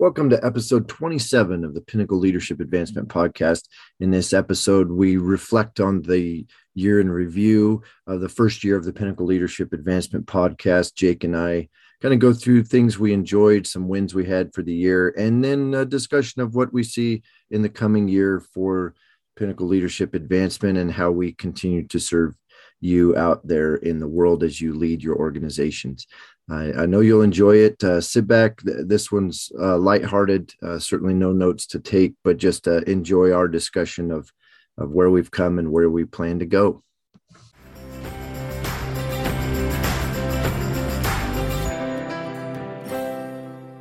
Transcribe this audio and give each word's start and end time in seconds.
Welcome 0.00 0.30
to 0.30 0.46
episode 0.46 0.88
27 0.88 1.64
of 1.64 1.74
the 1.74 1.80
Pinnacle 1.80 2.20
Leadership 2.20 2.60
Advancement 2.60 3.08
Podcast. 3.08 3.64
In 3.98 4.12
this 4.12 4.32
episode, 4.32 4.92
we 4.92 5.16
reflect 5.16 5.80
on 5.80 6.02
the 6.02 6.46
year 6.72 7.00
in 7.00 7.10
review 7.10 7.82
of 8.06 8.20
the 8.20 8.28
first 8.28 8.62
year 8.62 8.76
of 8.76 8.84
the 8.84 8.92
Pinnacle 8.92 9.26
Leadership 9.26 9.72
Advancement 9.72 10.26
Podcast. 10.26 10.94
Jake 10.94 11.24
and 11.24 11.36
I 11.36 11.68
kind 12.00 12.14
of 12.14 12.20
go 12.20 12.32
through 12.32 12.62
things 12.62 12.96
we 12.96 13.12
enjoyed, 13.12 13.66
some 13.66 13.88
wins 13.88 14.14
we 14.14 14.24
had 14.24 14.54
for 14.54 14.62
the 14.62 14.72
year, 14.72 15.12
and 15.18 15.42
then 15.42 15.74
a 15.74 15.84
discussion 15.84 16.42
of 16.42 16.54
what 16.54 16.72
we 16.72 16.84
see 16.84 17.24
in 17.50 17.62
the 17.62 17.68
coming 17.68 18.06
year 18.06 18.38
for 18.54 18.94
Pinnacle 19.34 19.66
Leadership 19.66 20.14
Advancement 20.14 20.78
and 20.78 20.92
how 20.92 21.10
we 21.10 21.32
continue 21.32 21.88
to 21.88 21.98
serve 21.98 22.36
you 22.80 23.16
out 23.16 23.44
there 23.44 23.74
in 23.74 23.98
the 23.98 24.06
world 24.06 24.44
as 24.44 24.60
you 24.60 24.74
lead 24.74 25.02
your 25.02 25.16
organizations. 25.16 26.06
I, 26.50 26.72
I 26.72 26.86
know 26.86 27.00
you'll 27.00 27.20
enjoy 27.20 27.56
it. 27.56 27.84
Uh, 27.84 28.00
sit 28.00 28.26
back. 28.26 28.62
This 28.62 29.12
one's 29.12 29.52
uh, 29.60 29.76
lighthearted. 29.76 30.54
Uh, 30.62 30.78
certainly 30.78 31.12
no 31.12 31.30
notes 31.30 31.66
to 31.68 31.78
take, 31.78 32.14
but 32.24 32.38
just 32.38 32.66
uh, 32.66 32.80
enjoy 32.86 33.32
our 33.32 33.48
discussion 33.48 34.10
of 34.10 34.32
of 34.78 34.90
where 34.90 35.10
we've 35.10 35.30
come 35.30 35.58
and 35.58 35.72
where 35.72 35.90
we 35.90 36.04
plan 36.04 36.38
to 36.38 36.46
go. 36.46 36.82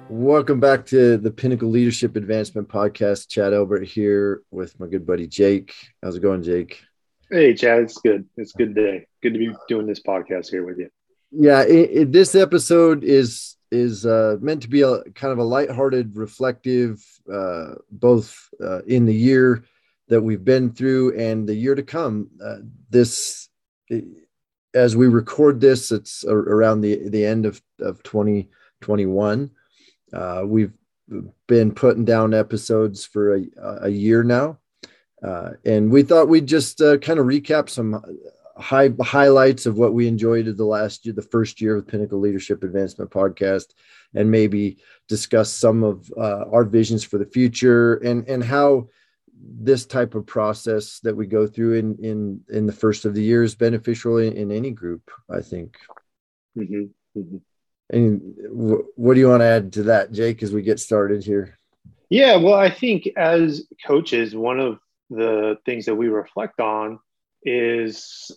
Welcome 0.09 0.59
back 0.59 0.87
to 0.87 1.17
the 1.17 1.31
Pinnacle 1.31 1.69
Leadership 1.69 2.17
Advancement 2.17 2.67
Podcast. 2.67 3.29
Chad 3.29 3.53
Elbert 3.53 3.85
here 3.85 4.41
with 4.51 4.77
my 4.77 4.87
good 4.87 5.05
buddy 5.05 5.27
Jake. 5.27 5.73
How's 6.03 6.17
it 6.17 6.21
going, 6.21 6.43
Jake? 6.43 6.81
Hey, 7.29 7.53
Chad. 7.53 7.83
It's 7.83 7.99
good. 7.99 8.27
It's 8.35 8.51
good 8.51 8.75
day. 8.75 9.05
Good 9.21 9.33
to 9.33 9.39
be 9.39 9.53
doing 9.69 9.85
this 9.85 10.01
podcast 10.01 10.49
here 10.49 10.65
with 10.65 10.79
you 10.79 10.89
yeah 11.31 11.61
it, 11.63 11.89
it, 11.91 12.11
this 12.11 12.35
episode 12.35 13.03
is 13.03 13.57
is 13.71 14.05
uh, 14.05 14.37
meant 14.39 14.61
to 14.61 14.69
be 14.69 14.81
a 14.81 15.03
kind 15.15 15.33
of 15.33 15.39
a 15.39 15.43
lighthearted 15.43 16.15
reflective 16.15 17.03
uh, 17.31 17.75
both 17.91 18.49
uh, 18.63 18.81
in 18.83 19.05
the 19.05 19.13
year 19.13 19.63
that 20.07 20.21
we've 20.21 20.45
been 20.45 20.71
through 20.71 21.17
and 21.17 21.47
the 21.47 21.55
year 21.55 21.75
to 21.75 21.83
come. 21.83 22.29
Uh, 22.43 22.57
this 22.89 23.49
as 24.73 24.95
we 24.95 25.07
record 25.07 25.59
this 25.59 25.91
it's 25.91 26.25
around 26.25 26.81
the 26.81 27.09
the 27.09 27.25
end 27.25 27.45
of, 27.45 27.61
of 27.79 28.03
2021 28.03 29.49
uh, 30.13 30.43
we've 30.45 30.73
been 31.47 31.73
putting 31.73 32.05
down 32.05 32.33
episodes 32.33 33.05
for 33.05 33.37
a, 33.37 33.45
a 33.83 33.89
year 33.89 34.23
now. 34.23 34.59
Uh, 35.23 35.51
and 35.65 35.89
we 35.89 36.03
thought 36.03 36.27
we'd 36.27 36.45
just 36.45 36.77
kind 36.79 37.17
of 37.17 37.25
recap 37.25 37.69
some 37.69 38.03
high 38.59 38.89
highlights 39.01 39.65
of 39.65 39.77
what 39.77 39.93
we 39.93 40.07
enjoyed 40.07 40.47
of 40.47 40.57
the 40.57 40.65
last 40.65 41.05
year, 41.05 41.13
the 41.13 41.21
first 41.21 41.61
year 41.61 41.77
of 41.77 41.87
Pinnacle 41.87 42.19
Leadership 42.19 42.63
Advancement 42.63 43.11
Podcast, 43.11 43.73
and 44.13 44.29
maybe 44.29 44.77
discuss 45.07 45.51
some 45.51 45.83
of 45.83 46.11
uh, 46.17 46.45
our 46.51 46.63
visions 46.63 47.03
for 47.03 47.17
the 47.17 47.25
future 47.25 47.95
and 47.95 48.27
and 48.27 48.43
how 48.43 48.87
this 49.39 49.85
type 49.85 50.15
of 50.15 50.25
process 50.25 50.99
that 51.01 51.15
we 51.15 51.27
go 51.27 51.47
through 51.47 51.75
in 51.75 51.95
in 52.03 52.41
in 52.49 52.65
the 52.65 52.73
first 52.73 53.05
of 53.05 53.13
the 53.13 53.23
year 53.23 53.43
is 53.43 53.55
beneficial 53.55 54.17
in, 54.17 54.33
in 54.33 54.51
any 54.51 54.71
group. 54.71 55.09
I 55.29 55.41
think. 55.41 55.77
Mm-hmm. 56.57 57.19
Mm-hmm. 57.19 57.37
And 57.89 58.35
w- 58.49 58.87
what 58.95 59.13
do 59.13 59.19
you 59.19 59.29
want 59.29 59.41
to 59.41 59.45
add 59.45 59.73
to 59.73 59.83
that, 59.83 60.11
Jake, 60.11 60.43
as 60.43 60.51
we 60.51 60.61
get 60.61 60.79
started 60.79 61.23
here? 61.23 61.57
Yeah, 62.09 62.37
well, 62.37 62.55
I 62.55 62.69
think 62.69 63.07
as 63.17 63.67
coaches, 63.85 64.35
one 64.35 64.59
of 64.59 64.79
the 65.09 65.57
things 65.65 65.85
that 65.85 65.95
we 65.95 66.07
reflect 66.07 66.59
on 66.59 66.99
is 67.43 68.31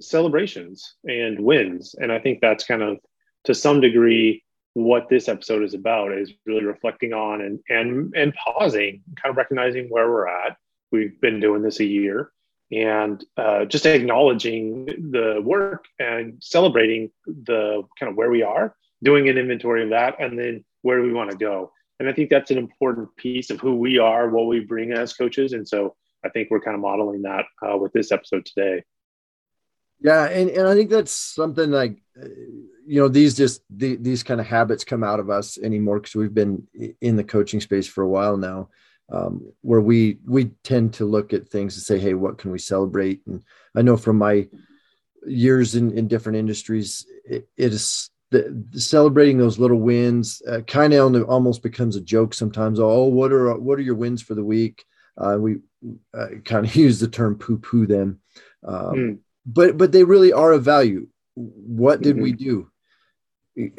celebrations 0.00 0.94
and 1.04 1.38
wins. 1.40 1.94
And 1.98 2.10
I 2.10 2.18
think 2.18 2.40
that's 2.40 2.64
kind 2.64 2.82
of 2.82 2.98
to 3.44 3.54
some 3.54 3.80
degree 3.80 4.42
what 4.74 5.08
this 5.08 5.28
episode 5.28 5.64
is 5.64 5.74
about 5.74 6.12
is 6.12 6.32
really 6.46 6.64
reflecting 6.64 7.12
on 7.12 7.40
and 7.40 7.60
and 7.68 8.14
and 8.14 8.34
pausing, 8.34 9.02
kind 9.20 9.30
of 9.30 9.36
recognizing 9.36 9.88
where 9.88 10.08
we're 10.08 10.28
at. 10.28 10.56
We've 10.92 11.20
been 11.20 11.40
doing 11.40 11.62
this 11.62 11.80
a 11.80 11.84
year 11.84 12.30
and 12.72 13.24
uh, 13.36 13.64
just 13.64 13.86
acknowledging 13.86 14.86
the 14.86 15.40
work 15.44 15.86
and 15.98 16.36
celebrating 16.40 17.10
the 17.26 17.82
kind 17.98 18.10
of 18.10 18.16
where 18.16 18.30
we 18.30 18.42
are, 18.42 18.76
doing 19.02 19.28
an 19.28 19.38
inventory 19.38 19.82
of 19.82 19.90
that, 19.90 20.20
and 20.20 20.38
then 20.38 20.64
where 20.82 20.98
do 20.98 21.02
we 21.02 21.12
want 21.12 21.30
to 21.30 21.36
go. 21.36 21.72
And 21.98 22.08
I 22.08 22.12
think 22.12 22.30
that's 22.30 22.50
an 22.50 22.58
important 22.58 23.14
piece 23.16 23.50
of 23.50 23.60
who 23.60 23.74
we 23.74 23.98
are, 23.98 24.30
what 24.30 24.46
we 24.46 24.60
bring 24.60 24.92
as 24.92 25.12
coaches. 25.12 25.52
And 25.52 25.68
so 25.68 25.96
I 26.24 26.28
think 26.28 26.48
we're 26.50 26.60
kind 26.60 26.74
of 26.74 26.80
modeling 26.80 27.22
that 27.22 27.44
uh, 27.60 27.76
with 27.76 27.92
this 27.92 28.12
episode 28.12 28.46
today. 28.46 28.84
Yeah, 30.00 30.24
and, 30.24 30.50
and 30.50 30.66
I 30.66 30.74
think 30.74 30.90
that's 30.90 31.12
something 31.12 31.70
like 31.70 31.98
uh, 32.20 32.28
you 32.86 33.00
know 33.00 33.08
these 33.08 33.36
just 33.36 33.62
the, 33.70 33.96
these 33.96 34.22
kind 34.22 34.40
of 34.40 34.46
habits 34.46 34.84
come 34.84 35.04
out 35.04 35.20
of 35.20 35.30
us 35.30 35.58
anymore 35.58 36.00
because 36.00 36.14
we've 36.14 36.34
been 36.34 36.66
in 37.00 37.16
the 37.16 37.24
coaching 37.24 37.60
space 37.60 37.86
for 37.86 38.02
a 38.02 38.08
while 38.08 38.36
now, 38.36 38.70
um, 39.12 39.52
where 39.60 39.80
we 39.80 40.18
we 40.26 40.46
tend 40.64 40.94
to 40.94 41.04
look 41.04 41.32
at 41.32 41.48
things 41.48 41.76
and 41.76 41.82
say, 41.82 41.98
hey, 41.98 42.14
what 42.14 42.38
can 42.38 42.50
we 42.50 42.58
celebrate? 42.58 43.20
And 43.26 43.44
I 43.76 43.82
know 43.82 43.96
from 43.96 44.16
my 44.16 44.48
years 45.26 45.74
in 45.74 45.96
in 45.96 46.08
different 46.08 46.38
industries, 46.38 47.06
it, 47.26 47.48
it 47.58 47.72
is 47.72 48.10
the, 48.30 48.64
celebrating 48.72 49.36
those 49.36 49.58
little 49.58 49.80
wins 49.80 50.40
uh, 50.48 50.60
kind 50.62 50.94
of 50.94 51.28
almost 51.28 51.62
becomes 51.62 51.96
a 51.96 52.00
joke 52.00 52.32
sometimes. 52.32 52.80
Oh, 52.80 53.04
what 53.04 53.32
are 53.32 53.54
what 53.58 53.78
are 53.78 53.82
your 53.82 53.96
wins 53.96 54.22
for 54.22 54.34
the 54.34 54.44
week? 54.44 54.84
Uh, 55.18 55.36
we 55.38 55.56
uh, 56.14 56.26
kind 56.46 56.64
of 56.64 56.74
use 56.86 57.00
the 57.00 57.08
term 57.08 57.36
poo 57.36 57.58
poo 57.58 57.86
them. 57.86 58.20
Um, 58.64 58.94
mm 58.94 59.18
but 59.52 59.76
but 59.76 59.92
they 59.92 60.04
really 60.04 60.32
are 60.32 60.52
of 60.52 60.64
value. 60.64 61.08
What 61.34 62.02
did 62.02 62.16
mm-hmm. 62.16 62.22
we 62.22 62.32
do? 62.32 62.70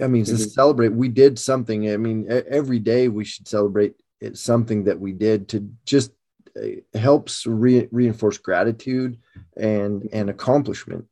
I 0.02 0.08
mean, 0.08 0.24
mm-hmm. 0.24 0.36
to 0.36 0.38
celebrate, 0.38 0.90
we 0.90 1.08
did 1.08 1.40
something. 1.40 1.90
I 1.90 1.98
mean, 1.98 2.28
every 2.30 2.80
day 2.80 3.08
we 3.08 3.24
should 3.24 3.48
celebrate 3.48 3.96
something 4.34 4.84
that 4.84 5.00
we 5.00 5.14
did 5.14 5.48
to 5.50 5.70
just 5.86 6.12
uh, 6.56 6.98
helps 7.00 7.46
re- 7.48 7.88
reinforce 7.92 8.38
gratitude 8.38 9.18
and 9.58 10.08
and 10.12 10.30
accomplishment. 10.30 11.06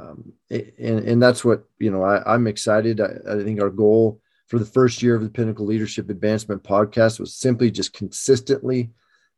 Um, 0.00 0.32
and, 0.48 1.00
and 1.00 1.22
that's 1.22 1.44
what 1.44 1.64
you 1.78 1.90
know. 1.90 2.02
I, 2.04 2.22
I'm 2.32 2.46
excited. 2.46 3.00
I, 3.00 3.10
I 3.28 3.42
think 3.42 3.60
our 3.60 3.70
goal 3.70 4.20
for 4.46 4.58
the 4.58 4.64
first 4.64 5.02
year 5.02 5.16
of 5.16 5.22
the 5.22 5.28
Pinnacle 5.28 5.66
Leadership 5.66 6.08
Advancement 6.08 6.62
podcast 6.62 7.18
was 7.18 7.34
simply 7.34 7.70
just 7.70 7.92
consistently 7.92 8.90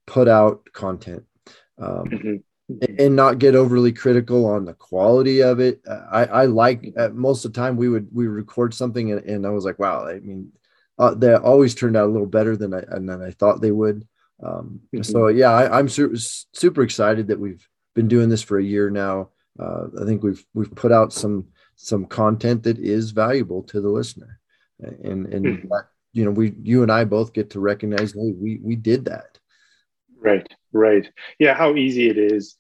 put 0.06 0.28
out 0.28 0.68
content. 0.72 1.24
Um, 1.78 2.04
mm-hmm 2.04 2.36
and 2.98 3.16
not 3.16 3.38
get 3.38 3.54
overly 3.54 3.92
critical 3.92 4.46
on 4.46 4.64
the 4.64 4.74
quality 4.74 5.42
of 5.42 5.60
it. 5.60 5.80
Uh, 5.86 6.04
I, 6.10 6.24
I 6.24 6.44
like 6.46 6.92
uh, 6.96 7.08
most 7.10 7.44
of 7.44 7.52
the 7.52 7.60
time 7.60 7.76
we 7.76 7.88
would 7.88 8.08
we 8.12 8.26
record 8.26 8.74
something 8.74 9.12
and, 9.12 9.22
and 9.24 9.46
I 9.46 9.50
was 9.50 9.64
like, 9.64 9.78
wow, 9.78 10.06
I 10.06 10.20
mean, 10.20 10.52
uh, 10.98 11.14
they 11.14 11.34
always 11.34 11.74
turned 11.74 11.96
out 11.96 12.08
a 12.08 12.12
little 12.12 12.26
better 12.26 12.56
than 12.56 12.74
I 12.74 12.82
than 12.90 13.22
I 13.22 13.30
thought 13.30 13.60
they 13.60 13.70
would. 13.70 14.06
Um, 14.42 14.80
mm-hmm. 14.94 15.02
So 15.02 15.28
yeah, 15.28 15.50
I, 15.50 15.78
am 15.78 15.88
super 15.88 16.16
super 16.16 16.82
excited 16.82 17.28
that 17.28 17.40
we've 17.40 17.66
been 17.94 18.08
doing 18.08 18.28
this 18.28 18.42
for 18.42 18.58
a 18.58 18.64
year 18.64 18.90
now. 18.90 19.30
Uh, 19.58 19.86
I 20.00 20.04
think 20.04 20.22
we've 20.22 20.44
we've 20.54 20.74
put 20.74 20.92
out 20.92 21.12
some 21.12 21.48
some 21.76 22.04
content 22.04 22.62
that 22.64 22.78
is 22.78 23.10
valuable 23.12 23.62
to 23.64 23.80
the 23.80 23.88
listener, 23.88 24.40
and 24.78 25.26
and 25.26 25.46
mm-hmm. 25.46 25.68
that, 25.68 25.88
you 26.12 26.24
know 26.24 26.30
we 26.30 26.54
you 26.62 26.82
and 26.82 26.92
I 26.92 27.04
both 27.04 27.32
get 27.32 27.50
to 27.50 27.60
recognize 27.60 28.12
hey 28.12 28.32
we 28.36 28.60
we 28.62 28.76
did 28.76 29.06
that. 29.06 29.38
Right, 30.18 30.46
right. 30.72 31.10
Yeah, 31.38 31.54
how 31.54 31.76
easy 31.76 32.10
it 32.10 32.18
is 32.18 32.56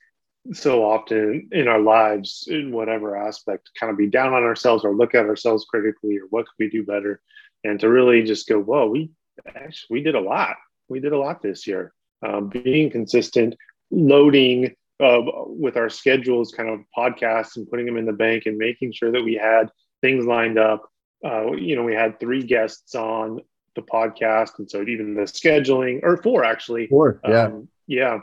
so 0.52 0.84
often 0.84 1.48
in 1.52 1.68
our 1.68 1.80
lives, 1.80 2.46
in 2.48 2.72
whatever 2.72 3.16
aspect, 3.16 3.70
kind 3.78 3.90
of 3.90 3.98
be 3.98 4.08
down 4.08 4.32
on 4.32 4.42
ourselves 4.42 4.84
or 4.84 4.94
look 4.94 5.14
at 5.14 5.26
ourselves 5.26 5.66
critically 5.68 6.18
or 6.18 6.26
what 6.30 6.46
could 6.46 6.54
we 6.58 6.70
do 6.70 6.84
better? 6.84 7.20
And 7.64 7.78
to 7.80 7.88
really 7.88 8.22
just 8.22 8.48
go, 8.48 8.60
whoa, 8.60 8.88
we 8.88 9.10
actually 9.46 9.98
we 9.98 10.02
did 10.02 10.14
a 10.14 10.20
lot. 10.20 10.56
We 10.88 11.00
did 11.00 11.12
a 11.12 11.18
lot 11.18 11.42
this 11.42 11.66
year. 11.66 11.92
Um, 12.26 12.48
being 12.48 12.90
consistent, 12.90 13.54
loading 13.90 14.74
uh, 14.98 15.20
with 15.46 15.76
our 15.76 15.88
schedules, 15.88 16.52
kind 16.52 16.68
of 16.68 16.80
podcasts 16.96 17.56
and 17.56 17.68
putting 17.68 17.86
them 17.86 17.96
in 17.96 18.04
the 18.04 18.12
bank 18.12 18.44
and 18.46 18.58
making 18.58 18.92
sure 18.92 19.12
that 19.12 19.24
we 19.24 19.34
had 19.34 19.70
things 20.00 20.26
lined 20.26 20.58
up. 20.58 20.82
Uh, 21.24 21.52
you 21.52 21.76
know, 21.76 21.82
we 21.82 21.94
had 21.94 22.18
three 22.18 22.42
guests 22.42 22.94
on 22.94 23.40
the 23.76 23.82
podcast, 23.82 24.58
and 24.58 24.70
so 24.70 24.82
even 24.82 25.14
the 25.14 25.22
scheduling, 25.22 26.00
or 26.02 26.16
four 26.22 26.44
actually. 26.44 26.88
Four, 26.88 27.20
yeah, 27.26 27.44
um, 27.44 27.68
yeah 27.86 28.18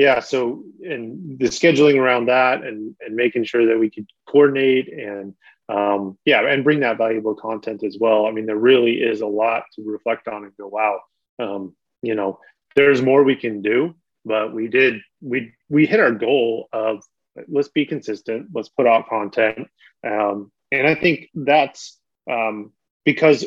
yeah 0.00 0.18
so 0.18 0.64
and 0.82 1.38
the 1.38 1.46
scheduling 1.46 1.98
around 1.98 2.26
that 2.26 2.62
and 2.62 2.96
and 3.00 3.14
making 3.14 3.44
sure 3.44 3.66
that 3.66 3.78
we 3.78 3.90
could 3.90 4.06
coordinate 4.26 4.90
and 4.90 5.34
um, 5.68 6.16
yeah 6.24 6.40
and 6.40 6.64
bring 6.64 6.80
that 6.80 6.96
valuable 6.96 7.34
content 7.34 7.84
as 7.84 7.98
well. 8.00 8.26
I 8.26 8.30
mean 8.30 8.46
there 8.46 8.56
really 8.56 8.94
is 8.94 9.20
a 9.20 9.26
lot 9.26 9.64
to 9.74 9.82
reflect 9.82 10.26
on 10.26 10.44
and 10.44 10.56
go 10.56 10.68
wow 10.68 11.00
um, 11.38 11.76
you 12.00 12.14
know 12.14 12.40
there's 12.76 13.02
more 13.02 13.22
we 13.22 13.36
can 13.36 13.60
do. 13.60 13.94
But 14.24 14.54
we 14.54 14.68
did 14.68 15.02
we 15.20 15.52
we 15.68 15.86
hit 15.86 16.00
our 16.00 16.12
goal 16.12 16.68
of 16.72 17.02
let's 17.48 17.68
be 17.68 17.84
consistent. 17.84 18.48
Let's 18.54 18.70
put 18.70 18.86
out 18.86 19.08
content. 19.08 19.68
Um, 20.06 20.50
and 20.72 20.86
i 20.86 20.94
think 20.94 21.28
that's 21.34 21.98
um, 22.30 22.72
because 23.04 23.44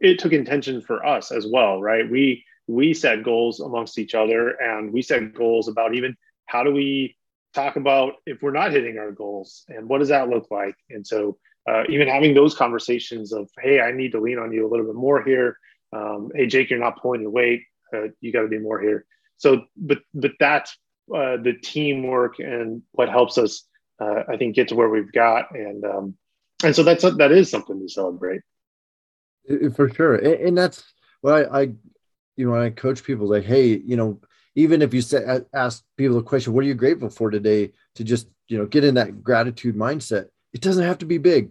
it 0.00 0.18
took 0.18 0.32
intention 0.32 0.80
for 0.80 1.04
us 1.04 1.30
as 1.30 1.46
well 1.46 1.80
right? 1.80 2.10
We 2.10 2.44
we 2.68 2.94
set 2.94 3.24
goals 3.24 3.60
amongst 3.60 3.98
each 3.98 4.14
other 4.14 4.50
and 4.50 4.92
we 4.92 5.02
set 5.02 5.34
goals 5.34 5.68
about 5.68 5.94
even 5.94 6.16
how 6.46 6.62
do 6.62 6.72
we 6.72 7.16
talk 7.54 7.76
about 7.76 8.14
if 8.26 8.42
we're 8.42 8.52
not 8.52 8.70
hitting 8.70 8.98
our 8.98 9.10
goals 9.10 9.64
and 9.68 9.88
what 9.88 9.98
does 9.98 10.08
that 10.08 10.28
look 10.28 10.46
like 10.50 10.76
and 10.90 11.06
so 11.06 11.36
uh, 11.68 11.82
even 11.88 12.06
having 12.06 12.34
those 12.34 12.54
conversations 12.54 13.32
of 13.32 13.48
hey 13.60 13.80
i 13.80 13.90
need 13.90 14.12
to 14.12 14.20
lean 14.20 14.38
on 14.38 14.52
you 14.52 14.66
a 14.66 14.68
little 14.68 14.86
bit 14.86 14.94
more 14.94 15.22
here 15.22 15.56
um, 15.92 16.30
hey 16.34 16.46
Jake, 16.46 16.70
you're 16.70 16.78
not 16.78 17.00
pulling 17.00 17.22
your 17.22 17.30
weight. 17.30 17.64
Uh, 17.94 18.08
you 18.20 18.32
got 18.32 18.42
to 18.42 18.48
do 18.48 18.60
more 18.60 18.80
here. 18.80 19.06
So, 19.38 19.64
but 19.76 19.98
but 20.14 20.32
that's 20.38 20.76
uh, 21.14 21.36
the 21.38 21.54
teamwork 21.62 22.38
and 22.38 22.82
what 22.92 23.08
helps 23.08 23.38
us, 23.38 23.64
uh, 24.00 24.24
I 24.28 24.36
think, 24.36 24.56
get 24.56 24.68
to 24.68 24.74
where 24.74 24.88
we've 24.88 25.12
got, 25.12 25.54
and 25.54 25.84
um, 25.84 26.14
and 26.62 26.74
so 26.74 26.82
that's 26.82 27.02
that 27.02 27.32
is 27.32 27.50
something 27.50 27.80
to 27.80 27.88
celebrate. 27.88 28.42
For 29.74 29.88
sure, 29.88 30.16
and, 30.16 30.58
that's 30.58 30.84
what 31.22 31.50
I, 31.50 31.60
I, 31.60 31.72
you 32.38 32.46
know, 32.46 32.52
when 32.52 32.62
I 32.62 32.70
coach 32.70 33.02
people, 33.02 33.28
like, 33.28 33.44
hey, 33.44 33.82
you 33.84 33.96
know, 33.96 34.20
even 34.54 34.80
if 34.80 34.94
you 34.94 35.02
say, 35.02 35.40
ask 35.52 35.84
people 35.96 36.18
a 36.18 36.22
question, 36.22 36.52
what 36.52 36.64
are 36.64 36.68
you 36.68 36.74
grateful 36.74 37.10
for 37.10 37.30
today? 37.30 37.72
To 37.96 38.04
just 38.04 38.28
you 38.46 38.56
know 38.56 38.66
get 38.66 38.84
in 38.84 38.94
that 38.94 39.22
gratitude 39.22 39.76
mindset. 39.76 40.26
It 40.52 40.60
doesn't 40.60 40.84
have 40.84 40.98
to 40.98 41.06
be 41.06 41.18
big. 41.18 41.50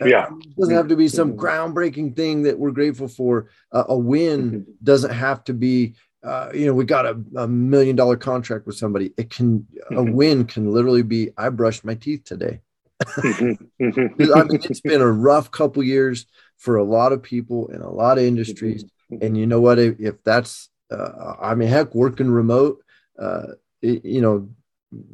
Yeah, 0.00 0.28
it 0.28 0.56
doesn't 0.56 0.74
have 0.74 0.88
to 0.88 0.96
be 0.96 1.08
some 1.08 1.36
groundbreaking 1.36 2.14
thing 2.14 2.44
that 2.44 2.58
we're 2.58 2.70
grateful 2.70 3.08
for. 3.08 3.50
Uh, 3.72 3.84
a 3.88 3.98
win 3.98 4.50
mm-hmm. 4.50 4.70
doesn't 4.82 5.12
have 5.12 5.42
to 5.44 5.54
be 5.54 5.94
uh, 6.22 6.50
you 6.52 6.66
know, 6.66 6.74
we 6.74 6.84
got 6.84 7.06
a, 7.06 7.20
a, 7.36 7.46
million 7.46 7.94
dollar 7.94 8.16
contract 8.16 8.66
with 8.66 8.76
somebody. 8.76 9.12
It 9.16 9.30
can 9.30 9.60
mm-hmm. 9.60 9.96
a 9.96 10.02
win 10.02 10.44
can 10.46 10.72
literally 10.72 11.02
be 11.02 11.30
I 11.36 11.48
brushed 11.50 11.84
my 11.84 11.94
teeth 11.94 12.24
today. 12.24 12.60
Mm-hmm. 13.02 13.82
mm-hmm. 13.84 14.34
I 14.34 14.44
mean, 14.44 14.60
it's 14.64 14.80
been 14.80 15.00
a 15.00 15.10
rough 15.10 15.50
couple 15.50 15.82
years 15.82 16.26
for 16.56 16.76
a 16.76 16.84
lot 16.84 17.12
of 17.12 17.22
people 17.22 17.68
in 17.68 17.80
a 17.80 17.90
lot 17.90 18.18
of 18.18 18.24
industries, 18.24 18.84
mm-hmm. 19.10 19.24
and 19.24 19.36
you 19.36 19.46
know 19.46 19.60
what? 19.60 19.78
If, 19.78 20.00
if 20.00 20.22
that's, 20.24 20.68
uh, 20.90 21.34
I 21.40 21.54
mean, 21.54 21.68
heck, 21.68 21.94
working 21.94 22.30
remote, 22.30 22.82
uh, 23.18 23.54
it, 23.82 24.04
you 24.04 24.20
know, 24.20 24.48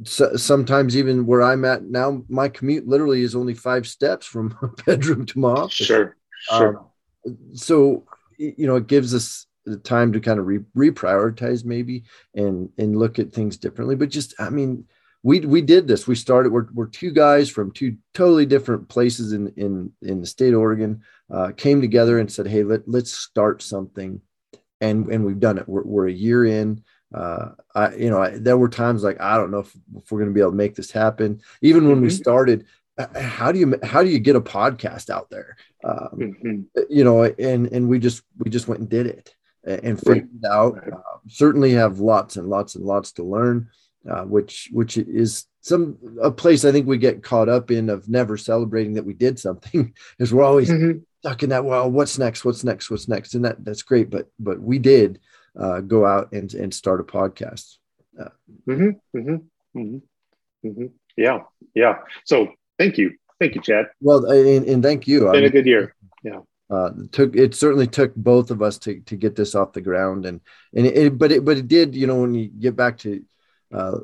so, 0.05 0.37
sometimes 0.37 0.97
even 0.97 1.27
where 1.27 1.43
I'm 1.43 1.65
at 1.65 1.85
now, 1.85 2.23
my 2.29 2.49
commute 2.49 2.87
literally 2.87 3.23
is 3.23 3.35
only 3.35 3.55
five 3.55 3.87
steps 3.87 4.27
from 4.27 4.57
my 4.63 4.69
bedroom 4.87 5.27
to 5.27 5.39
my 5.39 5.51
office. 5.51 5.87
Sure, 5.87 6.17
sure. 6.49 6.79
Um, 7.27 7.39
so 7.55 8.05
you 8.37 8.67
know, 8.67 8.77
it 8.77 8.87
gives 8.87 9.15
us 9.15 9.47
the 9.65 9.77
time 9.79 10.13
to 10.13 10.21
kind 10.21 10.39
of 10.39 10.47
re- 10.47 10.59
reprioritize 10.77 11.65
maybe 11.65 12.05
and 12.35 12.71
and 12.79 12.99
look 12.99 13.19
at 13.19 13.33
things 13.33 13.57
differently 13.57 13.97
but 13.97 14.11
just 14.11 14.35
i 14.39 14.51
mean 14.51 14.85
we 15.25 15.41
we 15.41 15.61
did 15.61 15.89
this 15.89 16.07
we 16.07 16.15
started 16.15 16.53
we're, 16.53 16.69
we're 16.73 16.87
two 16.87 17.11
guys 17.11 17.51
from 17.51 17.73
two 17.73 17.97
totally 18.13 18.47
different 18.47 18.89
places 18.89 19.33
in 19.33 19.49
in 19.57 19.91
in 20.03 20.21
the 20.21 20.27
state 20.27 20.55
of 20.55 20.61
oregon 20.61 21.03
uh, 21.33 21.51
came 21.57 21.81
together 21.81 22.21
and 22.21 22.31
said 22.31 22.47
hey 22.47 22.63
let, 22.63 22.87
let's 22.87 23.13
start 23.13 23.61
something 23.61 24.21
and 24.81 25.09
and 25.09 25.25
we've 25.25 25.41
done 25.41 25.59
it 25.59 25.69
we're, 25.69 25.83
we're 25.83 26.09
a 26.09 26.13
year 26.13 26.45
in 26.45 26.81
uh, 27.13 27.51
I, 27.77 27.95
you 27.95 28.11
know, 28.11 28.21
I, 28.21 28.31
there 28.31 28.59
were 28.59 28.69
times 28.69 29.05
like 29.05 29.21
I 29.21 29.37
don't 29.37 29.53
know 29.53 29.61
if, 29.61 29.73
if 29.97 30.11
we're 30.11 30.19
going 30.19 30.31
to 30.31 30.35
be 30.35 30.41
able 30.41 30.51
to 30.51 30.57
make 30.57 30.75
this 30.75 30.91
happen. 30.91 31.43
Even 31.63 31.87
when 31.87 31.99
mm-hmm. 31.99 32.07
we 32.07 32.11
started, 32.11 32.67
how 33.15 33.53
do 33.53 33.61
you 33.61 33.79
how 33.85 34.03
do 34.03 34.09
you 34.09 34.19
get 34.19 34.35
a 34.35 34.41
podcast 34.41 35.11
out 35.11 35.31
there? 35.31 35.57
Um, 35.85 36.09
mm-hmm. 36.15 36.81
You 36.91 37.05
know, 37.05 37.23
and 37.23 37.69
and 37.69 37.89
we 37.89 38.01
just 38.01 38.23
we 38.39 38.51
just 38.51 38.67
went 38.67 38.81
and 38.81 38.89
did 38.89 39.07
it 39.07 39.35
and 39.63 39.99
figured 39.99 40.29
it 40.43 40.49
out. 40.49 40.77
Uh, 40.93 41.19
certainly 41.29 41.73
have 41.73 42.01
lots 42.01 42.37
and 42.37 42.49
lots 42.49 42.75
and 42.75 42.85
lots 42.85 43.13
to 43.13 43.23
learn, 43.23 43.69
uh, 44.09 44.23
which 44.23 44.69
which 44.73 44.97
is 44.97 45.47
some 45.61 45.97
a 46.23 46.31
place 46.31 46.65
I 46.65 46.73
think 46.73 46.87
we 46.87 46.99
get 46.99 47.23
caught 47.23 47.49
up 47.49 47.71
in 47.71 47.89
of 47.89 48.09
never 48.09 48.37
celebrating 48.37 48.95
that 48.95 49.05
we 49.05 49.15
did 49.15 49.39
something, 49.39 49.95
is 50.19 50.33
we're 50.33 50.45
always 50.45 50.71
mm-hmm. 50.71 50.99
stuck 51.21 51.43
in 51.43 51.51
that. 51.51 51.65
Well, 51.65 51.91
what's 51.91 52.19
next? 52.19 52.45
What's 52.45 52.65
next? 52.65 52.91
What's 52.91 53.09
next? 53.09 53.35
And 53.35 53.45
that 53.45 53.65
that's 53.65 53.83
great, 53.83 54.11
but 54.11 54.29
but 54.39 54.61
we 54.61 54.79
did 54.79 55.21
uh, 55.59 55.81
go 55.81 56.05
out 56.05 56.33
and 56.33 56.53
and 56.55 56.73
start 56.73 57.01
a 57.01 57.05
podcast. 57.05 57.77
Uh, 58.19 58.29
mm-hmm, 58.69 59.19
mm-hmm, 59.19 59.79
mm-hmm, 59.79 60.69
mm-hmm. 60.69 60.87
yeah, 61.17 61.41
yeah. 61.75 61.99
So 62.25 62.53
thank 62.79 62.99
you, 62.99 63.13
thank 63.41 63.55
you, 63.55 63.63
Chad. 63.63 63.87
Well, 64.01 64.25
and, 64.27 64.67
and 64.67 64.83
thank 64.83 65.07
you. 65.07 65.29
It's 65.29 65.33
been 65.33 65.37
I 65.37 65.41
mean, 65.41 65.45
a 65.45 65.51
good 65.51 65.67
year. 65.67 65.95
Yeah 66.23 66.41
uh, 66.71 66.91
took 67.13 67.37
it 67.37 67.55
certainly 67.55 67.87
took 67.87 68.15
both 68.15 68.51
of 68.51 68.63
us 68.63 68.79
to 68.79 69.01
to 69.01 69.17
get 69.17 69.37
this 69.37 69.55
off 69.55 69.73
the 69.73 69.81
ground 69.81 70.27
and 70.27 70.41
and 70.75 70.87
it, 70.87 71.19
but 71.19 71.31
it 71.31 71.45
but 71.45 71.59
it 71.59 71.69
did 71.69 71.95
you 71.95 72.07
know 72.07 72.21
when 72.21 72.35
you 72.35 72.47
get 72.47 72.75
back 72.75 72.99
to 72.99 73.23
uh, 73.75 73.99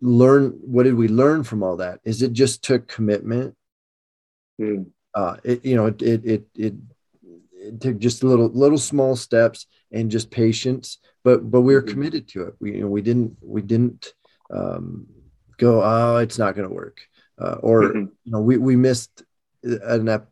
learn 0.00 0.58
what 0.62 0.84
did 0.84 0.94
we 0.94 1.08
learn 1.08 1.44
from 1.44 1.62
all 1.62 1.76
that? 1.78 2.00
Is 2.04 2.22
it 2.22 2.32
just 2.32 2.62
took 2.62 2.88
commitment? 2.88 3.56
Mm. 4.60 4.90
uh, 5.14 5.36
it 5.44 5.64
you 5.64 5.76
know 5.76 5.86
it 5.86 6.02
it 6.02 6.24
it, 6.24 6.46
it, 6.54 6.74
it 7.54 7.80
took 7.80 7.98
just 7.98 8.22
little 8.22 8.48
little 8.48 8.78
small 8.78 9.16
steps 9.16 9.66
and 9.90 10.10
just 10.10 10.30
patience 10.30 10.98
but 11.24 11.50
but 11.50 11.62
we 11.62 11.74
were 11.74 11.82
mm-hmm. 11.82 11.90
committed 11.90 12.28
to 12.28 12.42
it. 12.44 12.54
We 12.60 12.76
you 12.76 12.80
know 12.82 12.88
we 12.88 13.02
didn't 13.02 13.36
we 13.40 13.62
didn't 13.62 14.12
um, 14.50 15.06
go 15.58 15.82
oh 15.82 16.16
it's 16.16 16.38
not 16.38 16.54
going 16.54 16.68
to 16.68 16.74
work. 16.74 17.00
Uh, 17.40 17.56
or 17.60 17.82
mm-hmm. 17.82 17.98
you 18.24 18.32
know 18.32 18.40
we 18.40 18.56
we 18.58 18.76
missed 18.76 19.22
an 19.62 20.22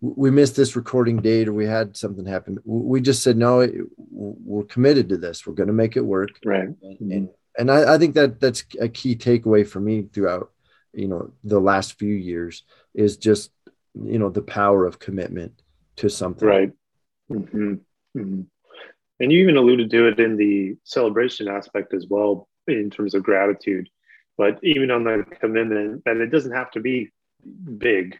we 0.00 0.30
missed 0.30 0.56
this 0.56 0.76
recording 0.76 1.22
date 1.22 1.48
or 1.48 1.52
we 1.52 1.66
had 1.66 1.96
something 1.96 2.26
happen. 2.26 2.58
We 2.64 3.00
just 3.00 3.22
said 3.22 3.36
no 3.36 3.66
we're 4.10 4.64
committed 4.64 5.08
to 5.10 5.16
this. 5.16 5.46
We're 5.46 5.54
going 5.54 5.68
to 5.68 5.72
make 5.72 5.96
it 5.96 6.04
work. 6.04 6.30
Right. 6.44 6.68
And, 6.82 7.12
and, 7.12 7.28
and 7.58 7.70
I, 7.70 7.94
I, 7.94 7.98
think 7.98 8.14
that 8.14 8.40
that's 8.40 8.64
a 8.80 8.88
key 8.88 9.16
takeaway 9.16 9.66
for 9.66 9.80
me 9.80 10.02
throughout 10.02 10.52
you 10.92 11.08
know 11.08 11.32
the 11.44 11.60
last 11.60 11.98
few 11.98 12.14
years 12.14 12.64
is 12.94 13.16
just 13.16 13.50
you 13.94 14.18
know 14.18 14.30
the 14.30 14.42
power 14.42 14.84
of 14.84 14.98
commitment 14.98 15.62
to 15.96 16.08
something 16.08 16.48
right 16.48 16.72
mm-hmm. 17.30 17.74
Mm-hmm. 18.16 18.42
and 19.20 19.32
you 19.32 19.42
even 19.42 19.56
alluded 19.56 19.90
to 19.90 20.08
it 20.08 20.20
in 20.20 20.36
the 20.36 20.76
celebration 20.84 21.48
aspect 21.48 21.94
as 21.94 22.06
well 22.08 22.48
in 22.66 22.90
terms 22.90 23.14
of 23.14 23.22
gratitude 23.22 23.88
but 24.36 24.58
even 24.62 24.90
on 24.90 25.04
the 25.04 25.24
commitment 25.40 26.04
that 26.04 26.18
it 26.18 26.30
doesn't 26.30 26.52
have 26.52 26.70
to 26.72 26.80
be 26.80 27.10
big 27.78 28.18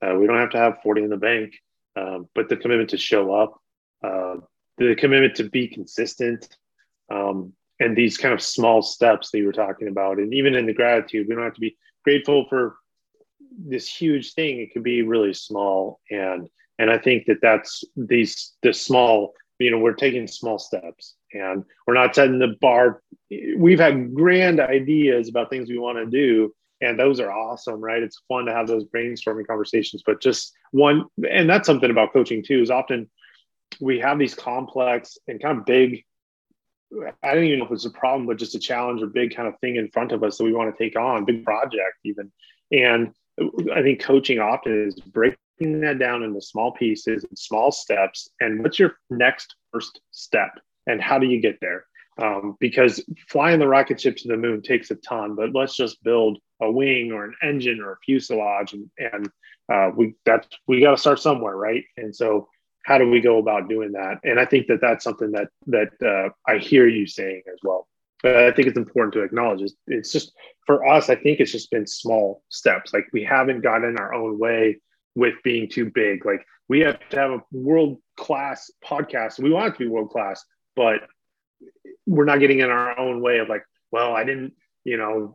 uh, 0.00 0.14
we 0.14 0.26
don't 0.26 0.38
have 0.38 0.50
to 0.50 0.58
have 0.58 0.82
40 0.82 1.04
in 1.04 1.10
the 1.10 1.16
bank, 1.16 1.54
uh, 1.96 2.20
but 2.34 2.48
the 2.48 2.56
commitment 2.56 2.90
to 2.90 2.98
show 2.98 3.34
up, 3.34 3.60
uh, 4.02 4.36
the 4.76 4.94
commitment 4.94 5.36
to 5.36 5.44
be 5.44 5.68
consistent, 5.68 6.48
um, 7.10 7.52
and 7.80 7.96
these 7.96 8.16
kind 8.16 8.34
of 8.34 8.42
small 8.42 8.82
steps 8.82 9.30
that 9.30 9.38
you 9.38 9.46
were 9.46 9.52
talking 9.52 9.88
about. 9.88 10.18
And 10.18 10.34
even 10.34 10.54
in 10.54 10.66
the 10.66 10.74
gratitude, 10.74 11.26
we 11.28 11.34
don't 11.34 11.44
have 11.44 11.54
to 11.54 11.60
be 11.60 11.76
grateful 12.04 12.46
for 12.48 12.76
this 13.56 13.88
huge 13.88 14.34
thing. 14.34 14.60
It 14.60 14.72
could 14.72 14.82
be 14.82 15.02
really 15.02 15.34
small. 15.34 16.00
And, 16.10 16.48
and 16.78 16.90
I 16.90 16.98
think 16.98 17.26
that 17.26 17.40
that's 17.40 17.84
these, 17.96 18.52
the 18.62 18.72
small, 18.72 19.34
you 19.58 19.70
know, 19.70 19.78
we're 19.78 19.94
taking 19.94 20.26
small 20.26 20.58
steps 20.58 21.14
and 21.32 21.64
we're 21.86 21.94
not 21.94 22.14
setting 22.14 22.38
the 22.38 22.56
bar. 22.60 23.02
We've 23.56 23.80
had 23.80 24.14
grand 24.14 24.60
ideas 24.60 25.28
about 25.28 25.50
things 25.50 25.68
we 25.68 25.78
want 25.78 25.98
to 25.98 26.06
do, 26.06 26.52
and 26.80 26.98
those 26.98 27.20
are 27.20 27.30
awesome 27.30 27.80
right 27.80 28.02
it's 28.02 28.22
fun 28.28 28.44
to 28.44 28.52
have 28.52 28.66
those 28.66 28.84
brainstorming 28.84 29.46
conversations 29.46 30.02
but 30.04 30.20
just 30.20 30.54
one 30.70 31.04
and 31.28 31.48
that's 31.48 31.66
something 31.66 31.90
about 31.90 32.12
coaching 32.12 32.42
too 32.42 32.60
is 32.60 32.70
often 32.70 33.08
we 33.80 33.98
have 33.98 34.18
these 34.18 34.34
complex 34.34 35.18
and 35.28 35.42
kind 35.42 35.58
of 35.58 35.66
big 35.66 36.04
i 37.22 37.34
don't 37.34 37.44
even 37.44 37.58
know 37.58 37.66
if 37.66 37.72
it's 37.72 37.84
a 37.84 37.90
problem 37.90 38.26
but 38.26 38.38
just 38.38 38.54
a 38.54 38.58
challenge 38.58 39.02
or 39.02 39.06
big 39.06 39.34
kind 39.34 39.48
of 39.48 39.58
thing 39.60 39.76
in 39.76 39.88
front 39.90 40.12
of 40.12 40.22
us 40.22 40.38
that 40.38 40.44
we 40.44 40.52
want 40.52 40.74
to 40.74 40.82
take 40.82 40.96
on 40.96 41.24
big 41.24 41.44
project 41.44 41.96
even. 42.04 42.30
And 42.72 43.14
i 43.74 43.82
think 43.82 44.00
coaching 44.00 44.38
often 44.38 44.88
is 44.88 44.94
breaking 44.94 45.80
that 45.80 45.98
down 45.98 46.22
into 46.22 46.40
small 46.40 46.72
pieces 46.72 47.24
and 47.24 47.38
small 47.38 47.70
steps 47.70 48.30
and 48.40 48.62
what's 48.62 48.78
your 48.78 48.96
next 49.10 49.54
first 49.72 50.00
step 50.10 50.58
and 50.86 51.02
how 51.02 51.18
do 51.18 51.26
you 51.26 51.40
get 51.40 51.58
there? 51.60 51.84
Um, 52.20 52.56
because 52.58 53.04
flying 53.28 53.60
the 53.60 53.68
rocket 53.68 54.00
ship 54.00 54.16
to 54.16 54.28
the 54.28 54.36
moon 54.36 54.60
takes 54.60 54.90
a 54.90 54.96
ton 54.96 55.36
but 55.36 55.54
let's 55.54 55.76
just 55.76 56.02
build 56.02 56.38
a 56.60 56.68
wing 56.68 57.12
or 57.12 57.24
an 57.24 57.34
engine 57.44 57.80
or 57.80 57.92
a 57.92 57.98
fuselage 58.04 58.72
and, 58.72 58.90
and 58.98 59.30
uh, 59.72 59.92
we 59.94 60.14
that's 60.24 60.48
we 60.66 60.80
got 60.80 60.92
to 60.92 60.96
start 60.96 61.20
somewhere 61.20 61.56
right? 61.56 61.84
And 61.96 62.14
so 62.14 62.48
how 62.88 62.98
do 62.98 63.08
we 63.08 63.20
go 63.20 63.38
about 63.38 63.68
doing 63.68 63.92
that? 63.92 64.18
And 64.24 64.40
i 64.40 64.44
think 64.44 64.66
that 64.68 64.80
that's 64.80 65.04
something 65.04 65.32
that 65.32 65.48
that 65.66 65.92
uh, 66.12 66.30
i 66.50 66.58
hear 66.58 66.86
you 66.88 67.06
saying 67.06 67.42
as 67.52 67.60
well. 67.62 67.86
But 68.22 68.36
i 68.36 68.52
think 68.52 68.68
it's 68.68 68.78
important 68.84 69.14
to 69.14 69.22
acknowledge 69.22 69.62
it's, 69.62 69.76
it's 69.86 70.12
just 70.12 70.32
for 70.66 70.76
us 70.86 71.10
i 71.10 71.16
think 71.22 71.40
it's 71.40 71.52
just 71.52 71.70
been 71.70 71.86
small 71.86 72.42
steps. 72.48 72.92
Like 72.92 73.06
we 73.12 73.24
haven't 73.24 73.60
gotten 73.60 73.98
our 73.98 74.12
own 74.14 74.38
way 74.38 74.78
with 75.14 75.34
being 75.42 75.68
too 75.68 75.86
big. 76.02 76.24
Like 76.24 76.42
we 76.68 76.80
have 76.80 77.00
to 77.10 77.16
have 77.18 77.30
a 77.30 77.42
world 77.52 77.98
class 78.16 78.70
podcast. 78.84 79.38
We 79.38 79.50
want 79.50 79.68
it 79.68 79.72
to 79.78 79.84
be 79.84 79.88
world 79.88 80.10
class 80.10 80.44
but 80.78 81.00
we're 82.06 82.24
not 82.24 82.38
getting 82.38 82.60
in 82.60 82.70
our 82.70 82.98
own 82.98 83.20
way 83.20 83.38
of 83.38 83.48
like 83.48 83.64
well 83.90 84.14
i 84.14 84.24
didn't 84.24 84.54
you 84.84 84.96
know 84.96 85.34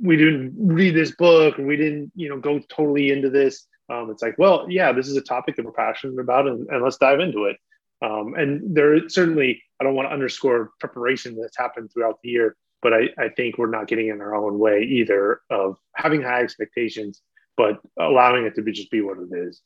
we 0.00 0.16
didn't 0.16 0.54
read 0.58 0.94
this 0.94 1.12
book 1.16 1.58
and 1.58 1.66
we 1.66 1.76
didn't 1.76 2.12
you 2.14 2.28
know 2.28 2.38
go 2.38 2.60
totally 2.68 3.10
into 3.10 3.30
this 3.30 3.66
um, 3.90 4.10
it's 4.10 4.22
like 4.22 4.38
well 4.38 4.66
yeah 4.68 4.92
this 4.92 5.08
is 5.08 5.16
a 5.16 5.22
topic 5.22 5.56
that 5.56 5.64
we're 5.64 5.72
passionate 5.72 6.18
about 6.18 6.46
and, 6.46 6.68
and 6.68 6.82
let's 6.82 6.96
dive 6.96 7.20
into 7.20 7.44
it 7.44 7.56
um, 8.02 8.34
and 8.34 8.76
there 8.76 9.08
certainly 9.08 9.62
i 9.80 9.84
don't 9.84 9.94
want 9.94 10.08
to 10.08 10.12
underscore 10.12 10.70
preparation 10.80 11.38
that's 11.40 11.56
happened 11.56 11.90
throughout 11.92 12.18
the 12.22 12.30
year 12.30 12.56
but 12.80 12.94
I, 12.94 13.08
I 13.18 13.28
think 13.30 13.58
we're 13.58 13.70
not 13.70 13.88
getting 13.88 14.08
in 14.08 14.20
our 14.20 14.36
own 14.36 14.58
way 14.58 14.82
either 14.82 15.40
of 15.50 15.76
having 15.94 16.22
high 16.22 16.42
expectations 16.42 17.22
but 17.56 17.80
allowing 17.98 18.44
it 18.44 18.54
to 18.54 18.62
be 18.62 18.72
just 18.72 18.90
be 18.90 19.00
what 19.00 19.18
it 19.18 19.36
is 19.36 19.60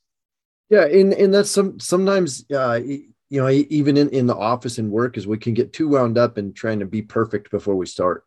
yeah 0.71 0.85
and, 0.85 1.13
and 1.13 1.35
that's 1.35 1.51
some 1.51 1.79
sometimes 1.79 2.45
uh, 2.51 2.81
you 2.83 3.41
know 3.41 3.49
even 3.49 3.97
in, 3.97 4.09
in 4.11 4.27
the 4.27 4.37
office 4.37 4.79
and 4.79 4.91
work 4.91 5.17
is 5.17 5.27
we 5.27 5.39
can 5.39 5.55
get 5.55 5.73
too 5.73 5.89
wound 5.89 6.17
up 6.17 6.39
in 6.39 6.53
trying 6.53 6.81
to 6.81 6.87
be 6.87 7.03
perfect 7.03 7.51
before 7.51 7.75
we 7.75 7.87
start 7.87 8.25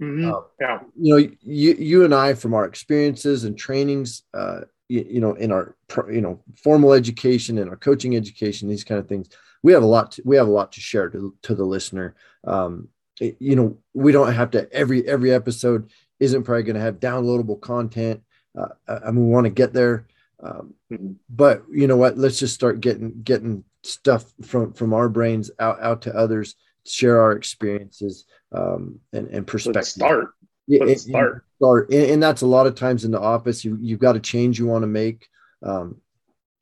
Mm-hmm. 0.00 0.30
Uh, 0.30 0.40
yeah. 0.60 0.78
You 0.98 1.14
know, 1.14 1.30
you, 1.42 1.74
you 1.74 2.04
and 2.04 2.14
I, 2.14 2.34
from 2.34 2.54
our 2.54 2.64
experiences 2.64 3.44
and 3.44 3.56
trainings, 3.56 4.22
uh, 4.32 4.62
you 4.90 5.20
know 5.20 5.34
in 5.34 5.52
our 5.52 5.76
you 6.10 6.20
know 6.20 6.40
formal 6.56 6.92
education 6.92 7.58
and 7.58 7.70
our 7.70 7.76
coaching 7.76 8.16
education 8.16 8.68
these 8.68 8.84
kind 8.84 8.98
of 8.98 9.08
things 9.08 9.28
we 9.62 9.72
have 9.72 9.82
a 9.82 9.86
lot 9.86 10.12
to, 10.12 10.22
we 10.24 10.36
have 10.36 10.48
a 10.48 10.50
lot 10.50 10.72
to 10.72 10.80
share 10.80 11.08
to, 11.10 11.34
to 11.42 11.54
the 11.54 11.64
listener. 11.64 12.14
Um, 12.44 12.88
you 13.20 13.54
know 13.54 13.76
we 13.92 14.12
don't 14.12 14.32
have 14.32 14.50
to 14.52 14.70
every 14.72 15.06
every 15.06 15.30
episode 15.32 15.90
isn't 16.18 16.44
probably 16.44 16.62
going 16.62 16.76
to 16.76 16.82
have 16.82 17.00
downloadable 17.00 17.60
content. 17.60 18.22
Uh, 18.58 18.68
i 18.88 19.10
mean 19.10 19.26
we 19.26 19.32
want 19.32 19.44
to 19.44 19.50
get 19.50 19.72
there. 19.72 20.06
Um, 20.42 20.72
mm-hmm. 20.90 21.12
but 21.28 21.64
you 21.70 21.86
know 21.86 21.98
what 21.98 22.16
let's 22.16 22.38
just 22.38 22.54
start 22.54 22.80
getting 22.80 23.20
getting 23.22 23.62
stuff 23.82 24.24
from 24.42 24.72
from 24.72 24.94
our 24.94 25.10
brains 25.10 25.50
out 25.58 25.82
out 25.82 26.02
to 26.02 26.16
others 26.16 26.54
share 26.86 27.20
our 27.20 27.32
experiences 27.32 28.24
um, 28.52 29.00
and, 29.12 29.28
and 29.28 29.46
perspective. 29.46 29.76
let's 29.76 29.90
start 29.90 30.30
let's 30.68 31.02
start 31.02 31.44
start 31.56 31.90
and, 31.90 32.10
and, 32.10 32.22
that's 32.22 32.42
a 32.42 32.46
lot 32.46 32.66
of 32.66 32.74
times 32.74 33.04
in 33.04 33.10
the 33.10 33.20
office 33.20 33.64
you 33.64 33.78
you've 33.80 33.98
got 33.98 34.16
a 34.16 34.20
change 34.20 34.58
you 34.58 34.66
want 34.66 34.82
to 34.82 34.86
make 34.86 35.28
um, 35.62 35.96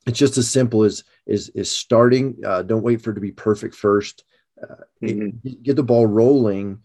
it's 0.06 0.18
just 0.18 0.38
as 0.38 0.50
simple 0.50 0.84
as 0.84 1.04
is 1.26 1.50
is 1.50 1.70
starting 1.70 2.36
uh, 2.44 2.62
don't 2.62 2.82
wait 2.82 3.00
for 3.02 3.10
it 3.10 3.14
to 3.14 3.20
be 3.20 3.32
perfect 3.32 3.74
first 3.74 4.24
uh, 4.62 4.74
mm-hmm. 5.02 5.48
get 5.62 5.76
the 5.76 5.82
ball 5.82 6.06
rolling 6.06 6.80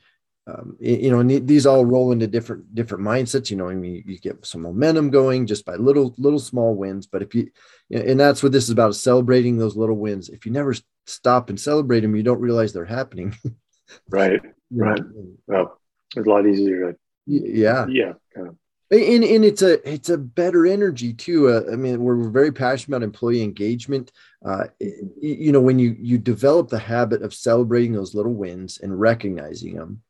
um, 0.46 0.76
you 0.80 1.10
know, 1.10 1.20
and 1.20 1.48
these 1.48 1.66
all 1.66 1.86
roll 1.86 2.12
into 2.12 2.28
different 2.28 2.76
different 2.76 3.04
mindsets. 3.04 3.50
You 3.50 3.56
know, 3.56 3.70
I 3.70 3.76
mean, 3.76 4.04
you 4.06 4.20
get 4.20 4.46
some 4.46 4.62
momentum 4.64 5.10
going 5.10 5.48
just 5.48 5.64
by 5.64 5.76
little 5.76 6.14
little 6.18 6.40
small 6.40 6.76
wins. 6.76 7.08
But 7.08 7.22
if 7.22 7.34
you, 7.34 7.50
and 7.90 8.20
that's 8.20 8.44
what 8.44 8.52
this 8.52 8.66
is 8.66 8.70
about: 8.70 8.96
celebrating 8.96 9.58
those 9.58 9.78
little 9.78 9.96
wins. 9.96 10.28
If 10.28 10.46
you 10.46 10.52
never 10.52 10.76
stop 11.08 11.50
and 11.50 11.60
celebrate 11.60 12.02
them, 12.02 12.16
you 12.16 12.24
don't 12.24 12.42
realize 12.42 12.74
they're 12.74 12.84
happening. 12.84 13.36
right. 14.10 14.42
Right. 14.70 15.02
Well, 15.48 15.80
it's 16.14 16.28
a 16.28 16.30
lot 16.30 16.46
easier. 16.46 16.92
To, 16.92 16.98
yeah. 17.26 17.86
Yeah. 17.90 18.14
Kind 18.36 18.50
of. 18.50 18.56
And, 18.92 19.24
and 19.24 19.44
it's 19.44 19.64
a 19.64 19.92
it's 19.92 20.10
a 20.10 20.18
better 20.20 20.68
energy 20.68 21.14
too. 21.14 21.50
Uh, 21.50 21.64
I 21.72 21.76
mean, 21.76 22.00
we're, 22.00 22.30
very 22.30 22.52
passionate 22.52 22.98
about 22.98 23.04
employee 23.04 23.42
engagement. 23.42 24.12
Uh, 24.46 24.66
you 24.80 25.52
know, 25.52 25.62
when 25.62 25.80
you 25.80 25.96
you 26.00 26.20
develop 26.20 26.70
the 26.70 26.78
habit 26.78 27.24
of 27.24 27.34
celebrating 27.34 27.94
those 27.94 28.14
little 28.14 28.34
wins 28.34 28.78
and 28.78 29.00
recognizing 29.00 29.76
them, 29.76 30.04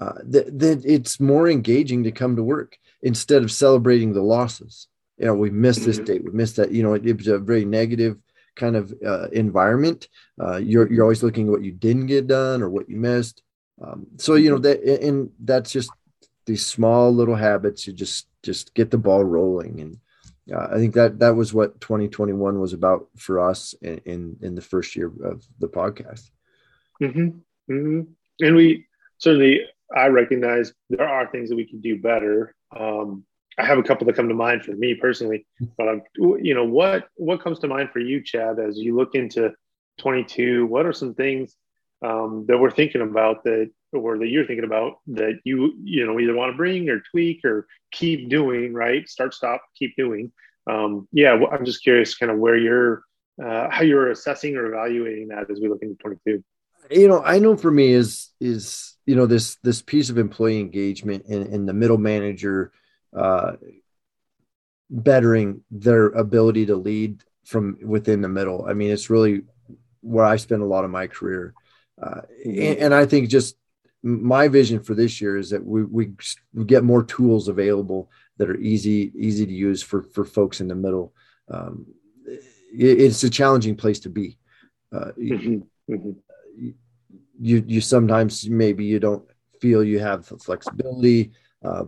uh, 0.00 0.14
that, 0.24 0.58
that 0.58 0.84
it's 0.84 1.20
more 1.20 1.48
engaging 1.48 2.02
to 2.02 2.10
come 2.10 2.34
to 2.34 2.42
work 2.42 2.76
instead 3.00 3.44
of 3.44 3.52
celebrating 3.52 4.12
the 4.12 4.22
losses. 4.22 4.88
You 5.18 5.26
know, 5.26 5.34
we 5.34 5.50
missed 5.50 5.84
this 5.84 5.96
mm-hmm. 5.96 6.04
date, 6.06 6.24
we 6.24 6.32
missed 6.32 6.56
that. 6.56 6.72
You 6.72 6.82
know, 6.82 6.94
it, 6.94 7.06
it 7.06 7.16
was 7.16 7.28
a 7.28 7.38
very 7.38 7.64
negative 7.64 8.16
kind 8.56 8.74
of 8.74 8.92
uh, 9.06 9.28
environment. 9.28 10.08
Uh, 10.42 10.56
you're 10.56 10.92
you're 10.92 11.04
always 11.04 11.22
looking 11.22 11.46
at 11.46 11.52
what 11.52 11.62
you 11.62 11.72
didn't 11.72 12.06
get 12.06 12.26
done 12.26 12.60
or 12.60 12.70
what 12.70 12.88
you 12.90 12.96
missed. 12.96 13.42
Um, 13.80 14.06
so 14.16 14.34
you 14.34 14.50
know 14.50 14.58
that, 14.58 14.82
and 14.82 15.30
that's 15.38 15.70
just 15.70 15.90
these 16.46 16.64
small 16.64 17.12
little 17.12 17.34
habits. 17.34 17.86
You 17.86 17.92
just 17.92 18.28
just 18.42 18.74
get 18.74 18.90
the 18.90 18.98
ball 18.98 19.24
rolling, 19.24 19.80
and 19.80 19.98
uh, 20.52 20.68
I 20.70 20.76
think 20.76 20.94
that 20.94 21.18
that 21.18 21.36
was 21.36 21.52
what 21.52 21.80
2021 21.80 22.60
was 22.60 22.72
about 22.72 23.08
for 23.16 23.40
us 23.40 23.74
in 23.82 23.98
in, 24.04 24.36
in 24.40 24.54
the 24.54 24.62
first 24.62 24.96
year 24.96 25.12
of 25.24 25.44
the 25.58 25.68
podcast. 25.68 26.30
Mm-hmm. 27.02 27.28
Mm-hmm. 27.72 28.00
And 28.40 28.56
we 28.56 28.86
certainly 29.18 29.66
I 29.94 30.06
recognize 30.06 30.72
there 30.88 31.08
are 31.08 31.26
things 31.26 31.48
that 31.50 31.56
we 31.56 31.66
can 31.66 31.80
do 31.80 32.00
better. 32.00 32.54
Um, 32.76 33.24
I 33.58 33.64
have 33.64 33.78
a 33.78 33.82
couple 33.82 34.06
that 34.06 34.16
come 34.16 34.28
to 34.28 34.34
mind 34.34 34.64
for 34.64 34.72
me 34.72 34.94
personally, 34.94 35.46
but 35.78 35.88
I'm, 35.88 36.02
you 36.16 36.54
know, 36.54 36.64
what 36.64 37.08
what 37.16 37.42
comes 37.42 37.58
to 37.60 37.68
mind 37.68 37.90
for 37.90 38.00
you, 38.00 38.22
Chad, 38.22 38.58
as 38.58 38.78
you 38.78 38.94
look 38.94 39.14
into 39.14 39.52
22? 39.98 40.66
What 40.66 40.86
are 40.86 40.92
some 40.92 41.14
things 41.14 41.56
um, 42.06 42.44
that 42.48 42.58
we're 42.58 42.70
thinking 42.70 43.02
about 43.02 43.44
that, 43.44 43.70
or 43.92 44.18
that 44.18 44.28
you're 44.28 44.46
thinking 44.46 44.64
about 44.64 44.98
that 45.08 45.40
you 45.44 45.74
you 45.82 46.06
know 46.06 46.18
either 46.20 46.34
want 46.34 46.52
to 46.52 46.56
bring 46.56 46.88
or 46.88 47.02
tweak 47.10 47.44
or 47.44 47.66
keep 47.90 48.28
doing? 48.28 48.72
Right, 48.72 49.08
start, 49.08 49.34
stop, 49.34 49.62
keep 49.76 49.96
doing. 49.96 50.32
Um, 50.66 51.08
yeah, 51.12 51.38
I'm 51.50 51.64
just 51.64 51.82
curious, 51.82 52.16
kind 52.16 52.32
of 52.32 52.38
where 52.38 52.56
you're, 52.56 53.02
uh, 53.42 53.68
how 53.70 53.82
you're 53.82 54.10
assessing 54.10 54.56
or 54.56 54.66
evaluating 54.66 55.28
that 55.28 55.48
as 55.48 55.60
we 55.60 55.68
look 55.68 55.82
into 55.82 55.94
22. 55.96 56.42
You 56.90 57.08
know, 57.08 57.22
I 57.22 57.38
know 57.38 57.56
for 57.56 57.70
me 57.70 57.90
is 57.90 58.30
is 58.40 58.96
you 59.06 59.16
know 59.16 59.26
this 59.26 59.56
this 59.62 59.82
piece 59.82 60.10
of 60.10 60.18
employee 60.18 60.60
engagement 60.60 61.24
and, 61.28 61.46
and 61.46 61.68
the 61.68 61.72
middle 61.72 61.98
manager 61.98 62.72
uh, 63.16 63.52
bettering 64.90 65.62
their 65.70 66.06
ability 66.06 66.66
to 66.66 66.76
lead 66.76 67.22
from 67.44 67.78
within 67.82 68.20
the 68.20 68.28
middle. 68.28 68.66
I 68.68 68.72
mean, 68.74 68.90
it's 68.90 69.10
really 69.10 69.42
where 70.00 70.24
I 70.24 70.36
spend 70.36 70.62
a 70.62 70.66
lot 70.66 70.84
of 70.84 70.90
my 70.90 71.06
career, 71.06 71.54
uh, 72.00 72.20
and, 72.44 72.78
and, 72.78 72.94
I 72.94 73.06
think 73.06 73.28
just 73.28 73.56
my 74.02 74.48
vision 74.48 74.82
for 74.82 74.94
this 74.94 75.20
year 75.20 75.36
is 75.36 75.50
that 75.50 75.64
we, 75.64 75.84
we 75.84 76.10
get 76.66 76.84
more 76.84 77.02
tools 77.02 77.48
available 77.48 78.10
that 78.36 78.50
are 78.50 78.58
easy 78.58 79.12
easy 79.16 79.46
to 79.46 79.52
use 79.52 79.82
for 79.82 80.02
for 80.02 80.24
folks 80.24 80.60
in 80.60 80.68
the 80.68 80.74
middle. 80.74 81.14
Um, 81.48 81.86
it, 82.26 83.00
it's 83.00 83.22
a 83.24 83.30
challenging 83.30 83.76
place 83.76 84.00
to 84.00 84.10
be. 84.10 84.36
Uh, 84.92 85.12
mm-hmm. 85.18 85.92
Mm-hmm 85.92 86.10
you 87.40 87.62
you 87.66 87.80
sometimes 87.80 88.48
maybe 88.48 88.84
you 88.84 88.98
don't 88.98 89.24
feel 89.60 89.82
you 89.82 89.98
have 89.98 90.26
the 90.26 90.38
flexibility 90.38 91.32
uh, 91.64 91.84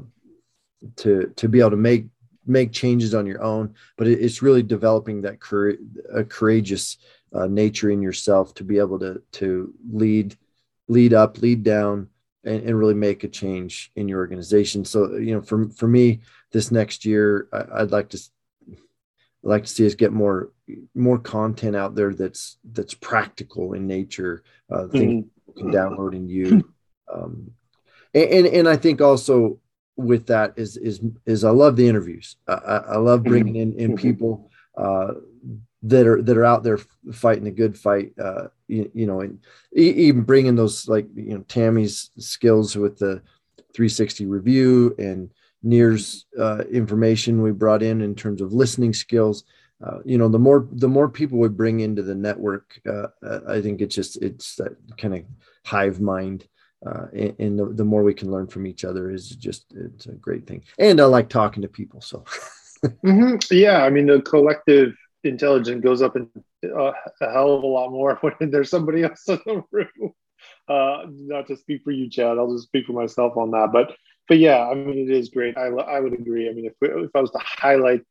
to 0.96 1.32
to 1.36 1.48
be 1.48 1.60
able 1.60 1.70
to 1.70 1.76
make 1.76 2.06
make 2.46 2.72
changes 2.72 3.14
on 3.14 3.26
your 3.26 3.42
own 3.42 3.74
but 3.96 4.06
it, 4.06 4.20
it's 4.20 4.42
really 4.42 4.62
developing 4.62 5.22
that 5.22 5.40
cur- 5.40 5.76
a 6.14 6.24
courageous 6.24 6.98
uh, 7.32 7.46
nature 7.46 7.90
in 7.90 8.02
yourself 8.02 8.54
to 8.54 8.64
be 8.64 8.78
able 8.78 8.98
to 8.98 9.22
to 9.32 9.72
lead 9.90 10.36
lead 10.88 11.12
up 11.12 11.38
lead 11.38 11.62
down 11.62 12.08
and, 12.44 12.62
and, 12.62 12.78
really 12.78 12.94
make 12.94 13.24
a 13.24 13.28
change 13.28 13.90
in 13.96 14.08
your 14.08 14.18
organization 14.20 14.84
so 14.84 15.16
you 15.16 15.34
know 15.34 15.42
for 15.42 15.68
for 15.70 15.88
me 15.88 16.20
this 16.52 16.70
next 16.70 17.04
year 17.04 17.48
I, 17.52 17.82
would 17.82 17.92
like 17.92 18.08
to 18.10 18.18
I'd 18.68 19.48
like 19.48 19.64
to 19.64 19.70
see 19.70 19.86
us 19.86 19.94
get 19.94 20.12
more 20.12 20.52
more 20.94 21.18
content 21.18 21.76
out 21.76 21.94
there 21.94 22.14
that's 22.14 22.58
that's 22.72 22.94
practical 22.94 23.74
in 23.74 23.86
nature 23.86 24.42
uh, 24.70 24.84
mm-hmm 24.84 25.20
can 25.58 25.72
download 25.72 26.14
and 26.14 26.30
use. 26.30 26.62
Um, 27.10 27.52
and, 28.12 28.30
and, 28.30 28.46
and 28.48 28.68
I 28.68 28.76
think 28.76 29.00
also 29.00 29.60
with 29.96 30.26
that 30.26 30.52
is 30.58 30.76
is 30.76 31.00
is 31.24 31.42
I 31.42 31.48
love 31.48 31.74
the 31.74 31.88
interviews. 31.88 32.36
I, 32.46 32.52
I 32.52 32.96
love 32.98 33.24
bringing 33.24 33.56
in 33.56 33.72
in 33.78 33.92
mm-hmm. 33.92 33.96
people 33.96 34.50
uh, 34.76 35.14
that 35.82 36.06
are 36.06 36.20
that 36.22 36.36
are 36.36 36.44
out 36.44 36.62
there 36.62 36.78
fighting 37.12 37.46
a 37.46 37.52
good 37.52 37.78
fight. 37.78 38.12
Uh, 38.22 38.48
you, 38.66 38.90
you 38.94 39.06
know, 39.06 39.20
and 39.20 39.38
even 39.72 40.22
bringing 40.22 40.56
those 40.56 40.88
like 40.88 41.06
you 41.14 41.34
know 41.34 41.44
Tammy's 41.48 42.10
skills 42.18 42.76
with 42.76 42.98
the 42.98 43.22
360 43.74 44.26
review 44.26 44.94
and 44.98 45.30
near's 45.62 46.26
uh, 46.38 46.64
information 46.70 47.42
we 47.42 47.52
brought 47.52 47.82
in 47.82 48.00
in 48.00 48.14
terms 48.14 48.40
of 48.40 48.52
listening 48.52 48.92
skills. 48.92 49.44
Uh, 49.84 49.98
you 50.04 50.18
know, 50.18 50.28
the 50.28 50.38
more 50.38 50.66
the 50.72 50.88
more 50.88 51.08
people 51.08 51.38
we 51.38 51.48
bring 51.48 51.80
into 51.80 52.02
the 52.02 52.14
network, 52.14 52.80
uh, 52.90 53.06
I 53.48 53.60
think 53.60 53.80
it's 53.80 53.94
just 53.94 54.20
it's 54.20 54.56
that 54.56 54.76
kind 54.96 55.14
of 55.14 55.22
hive 55.64 56.00
mind. 56.00 56.48
Uh, 56.84 57.06
and, 57.12 57.34
and 57.40 57.58
the, 57.58 57.64
the, 57.66 57.84
more 57.84 58.04
we 58.04 58.14
can 58.14 58.30
learn 58.30 58.46
from 58.46 58.64
each 58.64 58.84
other 58.84 59.10
is 59.10 59.30
just 59.30 59.64
it's 59.74 60.06
a 60.06 60.12
great 60.12 60.46
thing. 60.46 60.62
And 60.78 61.00
I 61.00 61.06
like 61.06 61.28
talking 61.28 61.60
to 61.62 61.68
people. 61.68 62.00
So, 62.00 62.24
mm-hmm. 62.84 63.36
yeah, 63.50 63.84
I 63.84 63.90
mean 63.90 64.06
the 64.06 64.22
collective 64.22 64.94
intelligence 65.28 65.82
goes 65.82 66.02
up 66.02 66.16
in, 66.16 66.28
uh, 66.64 66.92
a 67.20 67.32
hell 67.32 67.54
of 67.54 67.62
a 67.62 67.66
lot 67.66 67.90
more 67.90 68.16
when 68.20 68.50
there's 68.50 68.70
somebody 68.70 69.04
else 69.04 69.28
in 69.28 69.38
the 69.44 69.62
room. 69.70 70.12
Uh, 70.68 71.04
not 71.08 71.46
to 71.48 71.56
speak 71.56 71.82
for 71.82 71.90
you, 71.90 72.08
Chad. 72.08 72.38
I'll 72.38 72.52
just 72.52 72.66
speak 72.66 72.86
for 72.86 72.92
myself 72.92 73.36
on 73.36 73.50
that. 73.52 73.70
But 73.72 73.96
but 74.28 74.38
yeah, 74.38 74.68
I 74.68 74.74
mean 74.74 74.98
it 74.98 75.10
is 75.10 75.30
great. 75.30 75.56
I 75.56 75.66
I 75.66 76.00
would 76.00 76.12
agree. 76.12 76.48
I 76.48 76.52
mean 76.52 76.66
if 76.66 76.74
if 76.82 77.10
I 77.14 77.20
was 77.20 77.30
to 77.30 77.40
highlight 77.40 78.02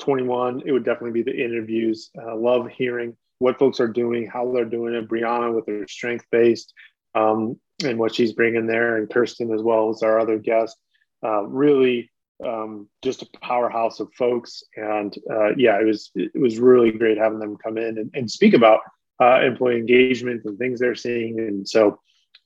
21, 0.00 0.62
it 0.66 0.72
would 0.72 0.84
definitely 0.84 1.22
be 1.22 1.30
the 1.30 1.44
interviews. 1.44 2.10
Uh, 2.20 2.36
love 2.36 2.68
hearing 2.68 3.16
what 3.38 3.58
folks 3.58 3.80
are 3.80 3.88
doing, 3.88 4.26
how 4.26 4.52
they're 4.52 4.64
doing 4.64 4.94
it. 4.94 5.08
Brianna 5.08 5.54
with 5.54 5.66
her 5.66 5.86
strength 5.88 6.24
based 6.30 6.72
um, 7.14 7.58
and 7.84 7.98
what 7.98 8.14
she's 8.14 8.32
bringing 8.32 8.66
there, 8.66 8.96
and 8.96 9.10
Kirsten 9.10 9.52
as 9.52 9.62
well 9.62 9.90
as 9.90 10.02
our 10.02 10.18
other 10.18 10.38
guest. 10.38 10.76
Uh, 11.24 11.42
really, 11.44 12.10
um, 12.44 12.88
just 13.02 13.22
a 13.22 13.38
powerhouse 13.40 14.00
of 14.00 14.12
folks, 14.14 14.64
and 14.76 15.14
uh, 15.30 15.54
yeah, 15.56 15.80
it 15.80 15.84
was 15.84 16.10
it 16.14 16.38
was 16.40 16.58
really 16.58 16.90
great 16.90 17.18
having 17.18 17.38
them 17.38 17.56
come 17.56 17.78
in 17.78 17.98
and, 17.98 18.10
and 18.14 18.30
speak 18.30 18.54
about 18.54 18.80
uh, 19.20 19.40
employee 19.42 19.76
engagement 19.76 20.44
and 20.44 20.58
things 20.58 20.80
they're 20.80 20.94
seeing. 20.94 21.38
And 21.38 21.68
so, 21.68 22.00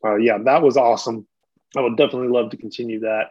uh, 0.04 0.16
yeah, 0.16 0.38
that 0.44 0.62
was 0.62 0.76
awesome. 0.76 1.26
I 1.76 1.80
would 1.80 1.96
definitely 1.96 2.28
love 2.28 2.50
to 2.50 2.56
continue 2.56 3.00
that 3.00 3.28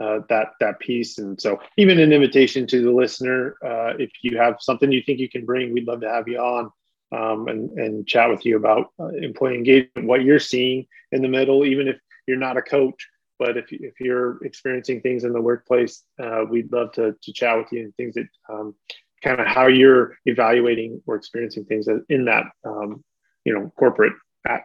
uh, 0.00 0.20
that 0.28 0.48
that 0.60 0.78
piece. 0.80 1.18
And 1.18 1.40
so, 1.40 1.60
even 1.76 1.98
an 1.98 2.12
invitation 2.12 2.66
to 2.68 2.82
the 2.82 2.92
listener, 2.92 3.56
uh, 3.64 3.94
if 3.98 4.10
you 4.22 4.38
have 4.38 4.56
something 4.60 4.90
you 4.92 5.02
think 5.02 5.18
you 5.18 5.28
can 5.28 5.44
bring, 5.44 5.72
we'd 5.72 5.86
love 5.86 6.00
to 6.00 6.08
have 6.08 6.28
you 6.28 6.38
on 6.38 6.70
um, 7.12 7.48
and 7.48 7.70
and 7.78 8.06
chat 8.06 8.28
with 8.28 8.44
you 8.44 8.56
about 8.56 8.92
uh, 9.00 9.08
employee 9.08 9.56
engagement, 9.56 10.08
what 10.08 10.22
you're 10.22 10.38
seeing 10.38 10.86
in 11.12 11.22
the 11.22 11.28
middle, 11.28 11.64
even 11.64 11.88
if 11.88 11.96
you're 12.26 12.36
not 12.36 12.56
a 12.56 12.62
coach. 12.62 13.08
But 13.38 13.56
if, 13.56 13.66
if 13.70 14.00
you're 14.00 14.42
experiencing 14.44 15.00
things 15.00 15.24
in 15.24 15.32
the 15.32 15.40
workplace, 15.40 16.02
uh, 16.22 16.44
we'd 16.48 16.72
love 16.72 16.92
to, 16.92 17.14
to 17.22 17.32
chat 17.32 17.56
with 17.56 17.72
you 17.72 17.84
and 17.84 17.94
things 17.96 18.14
that 18.14 18.28
um, 18.48 18.74
kind 19.22 19.40
of 19.40 19.46
how 19.46 19.66
you're 19.66 20.16
evaluating 20.26 21.02
or 21.06 21.16
experiencing 21.16 21.64
things 21.64 21.88
in 22.08 22.24
that 22.26 22.44
um, 22.64 23.04
you 23.44 23.54
know 23.54 23.72
corporate 23.76 24.14
uh, 24.48 24.58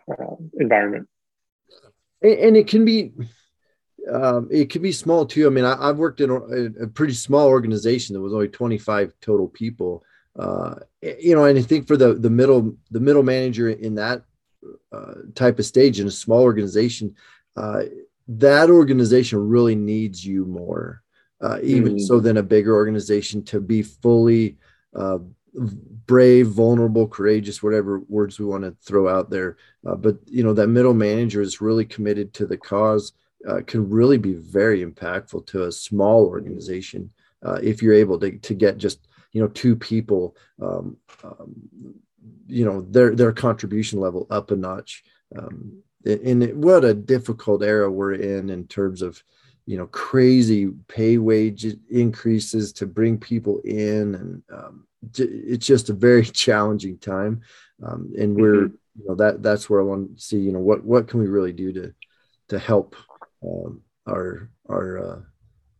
environment. 0.60 1.08
And 2.22 2.56
it 2.56 2.68
can 2.68 2.86
be 2.86 3.12
um, 4.12 4.48
it 4.52 4.70
can 4.70 4.82
be 4.82 4.92
small 4.92 5.26
too. 5.26 5.48
I 5.48 5.50
mean, 5.50 5.66
I, 5.66 5.88
have 5.88 5.98
worked 5.98 6.22
in 6.22 6.30
a, 6.30 6.84
a, 6.84 6.88
pretty 6.88 7.14
small 7.14 7.48
organization 7.48 8.14
that 8.14 8.22
was 8.22 8.34
only 8.34 8.50
25 8.50 9.14
total 9.22 9.48
people. 9.48 10.04
Uh, 10.38 10.76
you 11.02 11.36
know, 11.36 11.46
and 11.46 11.58
I 11.58 11.62
think 11.62 11.88
for 11.88 11.96
the 11.96 12.14
the 12.14 12.30
middle 12.30 12.76
the 12.92 13.00
middle 13.00 13.24
manager 13.24 13.70
in 13.70 13.96
that 13.96 14.24
uh, 14.92 15.14
type 15.36 15.60
of 15.60 15.66
stage 15.66 16.00
in 16.00 16.08
a 16.08 16.12
small 16.12 16.42
organization, 16.42 17.16
uh, 17.56 17.84
that 18.28 18.70
organization 18.70 19.48
really 19.48 19.76
needs 19.76 20.26
you 20.26 20.46
more, 20.46 21.02
uh, 21.42 21.60
even 21.62 21.96
mm. 21.96 22.02
so 22.02 22.20
than 22.20 22.38
a 22.38 22.44
bigger 22.44 22.76
organization 22.76 23.44
to 23.46 23.60
be 23.60 23.82
fully 23.82 24.58
uh, 24.96 25.20
brave, 26.06 26.48
vulnerable, 26.48 27.08
courageous, 27.08 27.62
whatever 27.62 28.00
words 28.08 28.40
we 28.40 28.46
want 28.46 28.64
to 28.64 28.76
throw 28.82 29.08
out 29.08 29.30
there. 29.30 29.58
Uh, 29.86 29.96
but 29.96 30.18
you 30.26 30.44
know, 30.44 30.54
that 30.54 30.68
middle 30.68 30.94
manager 30.94 31.42
is 31.42 31.62
really 31.62 31.86
committed 31.86 32.34
to 32.34 32.46
the 32.46 32.58
cause. 32.58 33.14
Uh, 33.48 33.60
can 33.68 33.90
really 33.90 34.18
be 34.18 34.34
very 34.34 34.86
impactful 34.86 35.46
to 35.46 35.64
a 35.64 35.72
small 35.72 36.26
organization 36.26 37.10
uh, 37.46 37.60
if 37.62 37.82
you're 37.82 37.94
able 37.94 38.18
to, 38.18 38.38
to 38.38 38.54
get 38.54 38.78
just 38.78 39.08
you 39.34 39.42
know 39.42 39.50
two 39.50 39.76
people 39.76 40.36
um, 40.62 40.96
um, 41.24 41.54
you 42.48 42.64
know 42.64 42.82
their 42.82 43.16
their 43.16 43.34
contribution 43.34 44.00
level 44.00 44.28
up 44.30 44.52
a 44.52 44.56
notch 44.56 45.04
um, 45.38 45.84
and 46.06 46.64
what 46.64 46.84
a 46.84 46.94
difficult 46.94 47.64
era 47.64 47.90
we're 47.90 48.14
in 48.14 48.50
in 48.50 48.68
terms 48.68 49.02
of 49.02 49.24
you 49.66 49.78
know 49.78 49.88
crazy 49.88 50.72
pay 50.88 51.18
wage 51.18 51.66
increases 51.90 52.74
to 52.74 52.86
bring 52.86 53.18
people 53.18 53.62
in 53.64 54.16
and 54.16 54.44
um, 54.54 54.88
it's 55.18 55.66
just 55.66 55.90
a 55.90 55.94
very 55.94 56.26
challenging 56.44 56.98
time. 56.98 57.42
Um, 57.84 58.14
and 58.18 58.36
we're 58.36 58.68
mm-hmm. 58.68 59.02
you 59.02 59.06
know 59.08 59.16
that 59.16 59.42
that's 59.42 59.70
where 59.70 59.82
i 59.82 59.84
want 59.84 60.18
to 60.18 60.24
see 60.24 60.38
you 60.38 60.52
know 60.52 60.60
what 60.60 60.84
what 60.84 61.08
can 61.08 61.20
we 61.20 61.28
really 61.28 61.52
do 61.54 61.74
to 61.74 61.94
to 62.50 62.60
help 62.60 62.96
um, 63.44 63.82
our 64.08 64.50
our 64.70 65.00
uh, 65.00 65.20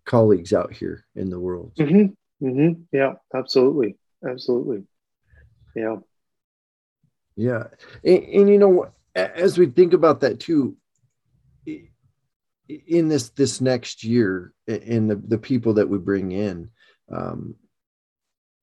colleagues 0.06 0.54
out 0.54 0.74
here 0.74 1.06
in 1.16 1.30
the 1.30 1.40
world. 1.40 1.74
Mm-hmm. 1.78 2.46
Mm-hmm. 2.46 2.82
yeah 2.92 3.14
absolutely. 3.34 3.96
Absolutely. 4.28 4.84
Yeah. 5.76 5.98
Yeah. 7.36 7.66
And, 8.04 8.24
and 8.24 8.50
you 8.50 8.58
know 8.58 8.92
as 9.16 9.58
we 9.58 9.68
think 9.68 9.94
about 9.94 10.22
that 10.22 10.40
too 10.40 10.76
in 12.68 13.08
this 13.10 13.30
this 13.30 13.62
next 13.62 14.04
year 14.04 14.54
in 14.68 15.08
the, 15.08 15.16
the 15.16 15.38
people 15.38 15.76
that 15.76 15.90
we 15.90 15.98
bring 15.98 16.32
in 16.32 16.70
um, 17.12 17.56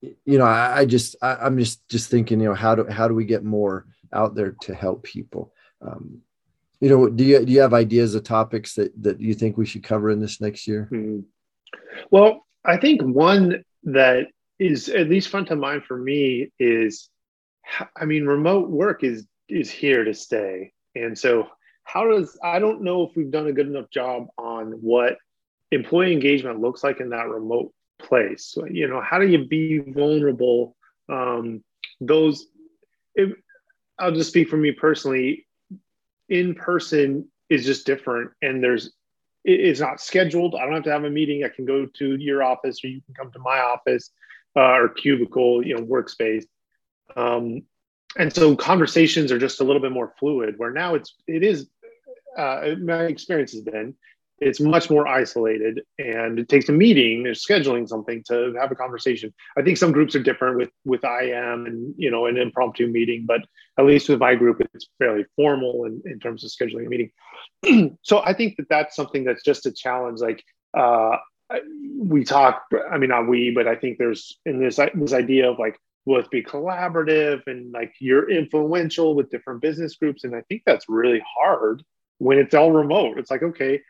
you 0.02 0.38
know, 0.38 0.44
I, 0.44 0.78
I 0.78 0.84
just 0.86 1.16
I, 1.22 1.46
am 1.46 1.58
just 1.58 1.86
just 1.88 2.10
thinking, 2.10 2.40
you 2.40 2.48
know, 2.48 2.54
how 2.54 2.74
do 2.74 2.86
how 2.86 3.08
do 3.08 3.14
we 3.14 3.24
get 3.24 3.44
more 3.44 3.86
out 4.12 4.34
there 4.34 4.56
to 4.62 4.74
help 4.74 5.02
people? 5.02 5.52
Um, 5.82 6.20
you 6.80 6.88
know, 6.88 7.08
do 7.08 7.24
you 7.24 7.44
do 7.44 7.52
you 7.52 7.60
have 7.60 7.74
ideas 7.74 8.14
of 8.14 8.24
topics 8.24 8.74
that 8.74 8.92
that 9.02 9.20
you 9.20 9.34
think 9.34 9.56
we 9.56 9.66
should 9.66 9.84
cover 9.84 10.10
in 10.10 10.20
this 10.20 10.40
next 10.40 10.66
year? 10.66 10.88
Mm-hmm. 10.90 11.20
Well, 12.10 12.46
I 12.64 12.78
think 12.78 13.02
one 13.02 13.64
that 13.84 14.28
is 14.58 14.88
at 14.88 15.08
least 15.08 15.28
front 15.28 15.50
of 15.50 15.58
mind 15.58 15.84
for 15.84 15.96
me 15.96 16.50
is, 16.58 17.08
I 17.96 18.04
mean, 18.04 18.26
remote 18.26 18.68
work 18.68 19.04
is 19.04 19.26
is 19.50 19.70
here 19.70 20.04
to 20.04 20.14
stay, 20.14 20.72
and 20.94 21.18
so 21.18 21.48
how 21.84 22.10
does 22.10 22.38
I 22.42 22.58
don't 22.58 22.82
know 22.82 23.02
if 23.06 23.16
we've 23.16 23.30
done 23.30 23.46
a 23.46 23.52
good 23.52 23.66
enough 23.66 23.90
job 23.90 24.28
on 24.38 24.72
what 24.80 25.16
employee 25.70 26.12
engagement 26.12 26.60
looks 26.60 26.82
like 26.82 27.00
in 27.00 27.10
that 27.10 27.28
remote 27.28 27.72
place. 27.98 28.56
You 28.70 28.88
know 28.88 29.00
how 29.00 29.18
do 29.18 29.26
you 29.26 29.46
be 29.46 29.78
vulnerable? 29.78 30.76
Um, 31.08 31.62
those 32.00 32.46
it, 33.14 33.36
i'll 33.98 34.12
just 34.12 34.30
speak 34.30 34.48
for 34.48 34.56
me 34.56 34.72
personally 34.72 35.46
in 36.28 36.54
person 36.54 37.28
is 37.50 37.66
just 37.66 37.84
different 37.84 38.30
and 38.40 38.62
there's 38.62 38.92
it's 39.42 39.80
not 39.80 40.02
scheduled. 40.02 40.54
I 40.54 40.64
don't 40.64 40.74
have 40.74 40.84
to 40.84 40.92
have 40.92 41.04
a 41.04 41.10
meeting. 41.10 41.44
I 41.44 41.48
can 41.48 41.64
go 41.64 41.86
to 41.86 42.16
your 42.16 42.42
office 42.42 42.84
or 42.84 42.88
you 42.88 43.00
can 43.00 43.14
come 43.14 43.32
to 43.32 43.38
my 43.38 43.58
office 43.58 44.10
uh, 44.54 44.60
or 44.60 44.90
cubicle 44.90 45.66
you 45.66 45.74
know 45.74 45.82
workspace. 45.82 46.44
Um, 47.16 47.62
and 48.16 48.32
so 48.32 48.56
conversations 48.56 49.30
are 49.30 49.38
just 49.38 49.60
a 49.60 49.64
little 49.64 49.82
bit 49.82 49.92
more 49.92 50.12
fluid 50.18 50.54
where 50.58 50.72
now 50.72 50.94
it's 50.94 51.14
it 51.26 51.42
is 51.42 51.68
uh, 52.36 52.74
my 52.80 53.04
experience 53.04 53.52
has 53.52 53.62
been 53.62 53.94
it's 54.40 54.58
much 54.58 54.88
more 54.88 55.06
isolated 55.06 55.82
and 55.98 56.38
it 56.38 56.48
takes 56.48 56.68
a 56.68 56.72
meeting 56.72 57.26
or 57.26 57.32
scheduling 57.32 57.86
something 57.86 58.22
to 58.26 58.54
have 58.58 58.72
a 58.72 58.74
conversation. 58.74 59.32
I 59.56 59.62
think 59.62 59.76
some 59.76 59.92
groups 59.92 60.14
are 60.14 60.22
different 60.22 60.56
with 60.56 60.70
with 60.84 61.04
im 61.04 61.66
and 61.66 61.94
you 61.96 62.10
know 62.10 62.26
an 62.26 62.38
impromptu 62.38 62.86
meeting 62.86 63.24
but 63.26 63.42
at 63.78 63.84
least 63.84 64.08
with 64.08 64.18
my 64.18 64.34
group 64.34 64.60
it's 64.74 64.88
fairly 64.98 65.26
formal 65.36 65.84
in, 65.84 66.02
in 66.06 66.18
terms 66.18 66.44
of 66.44 66.50
scheduling 66.50 66.86
a 66.86 66.88
meeting. 66.88 67.10
So 68.02 68.20
i 68.24 68.32
think 68.32 68.56
that 68.56 68.68
that's 68.68 68.96
something 68.96 69.24
that's 69.24 69.44
just 69.44 69.66
a 69.66 69.72
challenge 69.72 70.20
like 70.20 70.42
uh, 70.76 71.16
we 71.98 72.24
talk 72.24 72.62
i 72.90 72.96
mean 72.96 73.10
not 73.10 73.28
we 73.28 73.50
but 73.50 73.66
i 73.66 73.74
think 73.74 73.98
there's 73.98 74.38
in 74.46 74.60
this 74.60 74.76
this 74.94 75.12
idea 75.12 75.50
of 75.50 75.58
like 75.58 75.76
let's 76.16 76.28
be 76.28 76.42
collaborative 76.42 77.40
and 77.46 77.72
like 77.72 77.92
you're 78.00 78.30
influential 78.30 79.14
with 79.14 79.30
different 79.30 79.60
business 79.60 79.96
groups 79.96 80.24
and 80.24 80.34
i 80.34 80.42
think 80.48 80.62
that's 80.64 80.88
really 80.88 81.22
hard 81.38 81.82
when 82.18 82.38
it's 82.38 82.54
all 82.54 82.72
remote 82.72 83.18
it's 83.18 83.30
like 83.30 83.42
okay 83.42 83.80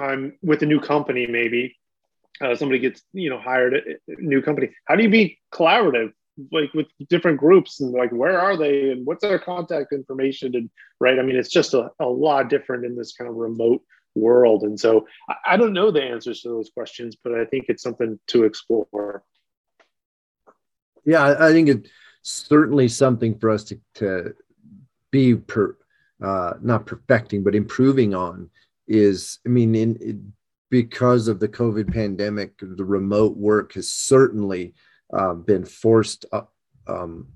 I'm 0.00 0.36
with 0.42 0.62
a 0.62 0.66
new 0.66 0.80
company, 0.80 1.26
maybe 1.26 1.76
uh, 2.40 2.54
somebody 2.54 2.78
gets 2.78 3.02
you 3.12 3.30
know 3.30 3.38
hired 3.38 3.74
a 3.74 3.80
new 4.18 4.42
company. 4.42 4.70
How 4.86 4.96
do 4.96 5.02
you 5.02 5.08
be 5.08 5.38
collaborative, 5.52 6.12
like 6.52 6.72
with 6.74 6.86
different 7.08 7.38
groups, 7.38 7.80
and 7.80 7.92
like 7.92 8.10
where 8.10 8.40
are 8.40 8.56
they, 8.56 8.90
and 8.90 9.06
what's 9.06 9.22
their 9.22 9.38
contact 9.38 9.92
information, 9.92 10.54
and 10.56 10.70
right? 11.00 11.18
I 11.18 11.22
mean, 11.22 11.36
it's 11.36 11.50
just 11.50 11.74
a, 11.74 11.90
a 12.00 12.06
lot 12.06 12.48
different 12.48 12.84
in 12.84 12.96
this 12.96 13.12
kind 13.12 13.28
of 13.28 13.36
remote 13.36 13.82
world, 14.14 14.62
and 14.62 14.78
so 14.78 15.06
I, 15.28 15.34
I 15.46 15.56
don't 15.56 15.72
know 15.72 15.90
the 15.90 16.02
answers 16.02 16.42
to 16.42 16.48
those 16.48 16.70
questions, 16.74 17.16
but 17.22 17.34
I 17.34 17.44
think 17.44 17.66
it's 17.68 17.82
something 17.82 18.18
to 18.28 18.44
explore. 18.44 19.22
Yeah, 21.04 21.36
I, 21.38 21.52
think 21.52 21.68
it's 21.68 21.90
certainly 22.22 22.88
something 22.88 23.38
for 23.38 23.50
us 23.50 23.64
to 23.64 23.80
to 23.96 24.34
be 25.10 25.34
per, 25.34 25.76
uh, 26.22 26.54
not 26.62 26.86
perfecting, 26.86 27.42
but 27.42 27.54
improving 27.54 28.14
on 28.14 28.50
is 28.86 29.38
i 29.46 29.48
mean 29.48 29.74
in, 29.74 29.96
in 29.96 30.32
because 30.70 31.26
of 31.26 31.40
the 31.40 31.48
covid 31.48 31.90
pandemic 31.90 32.52
the 32.60 32.84
remote 32.84 33.34
work 33.34 33.72
has 33.72 33.90
certainly 33.90 34.74
uh, 35.12 35.34
been 35.34 35.64
forced 35.64 36.26
up, 36.32 36.52
um, 36.86 37.28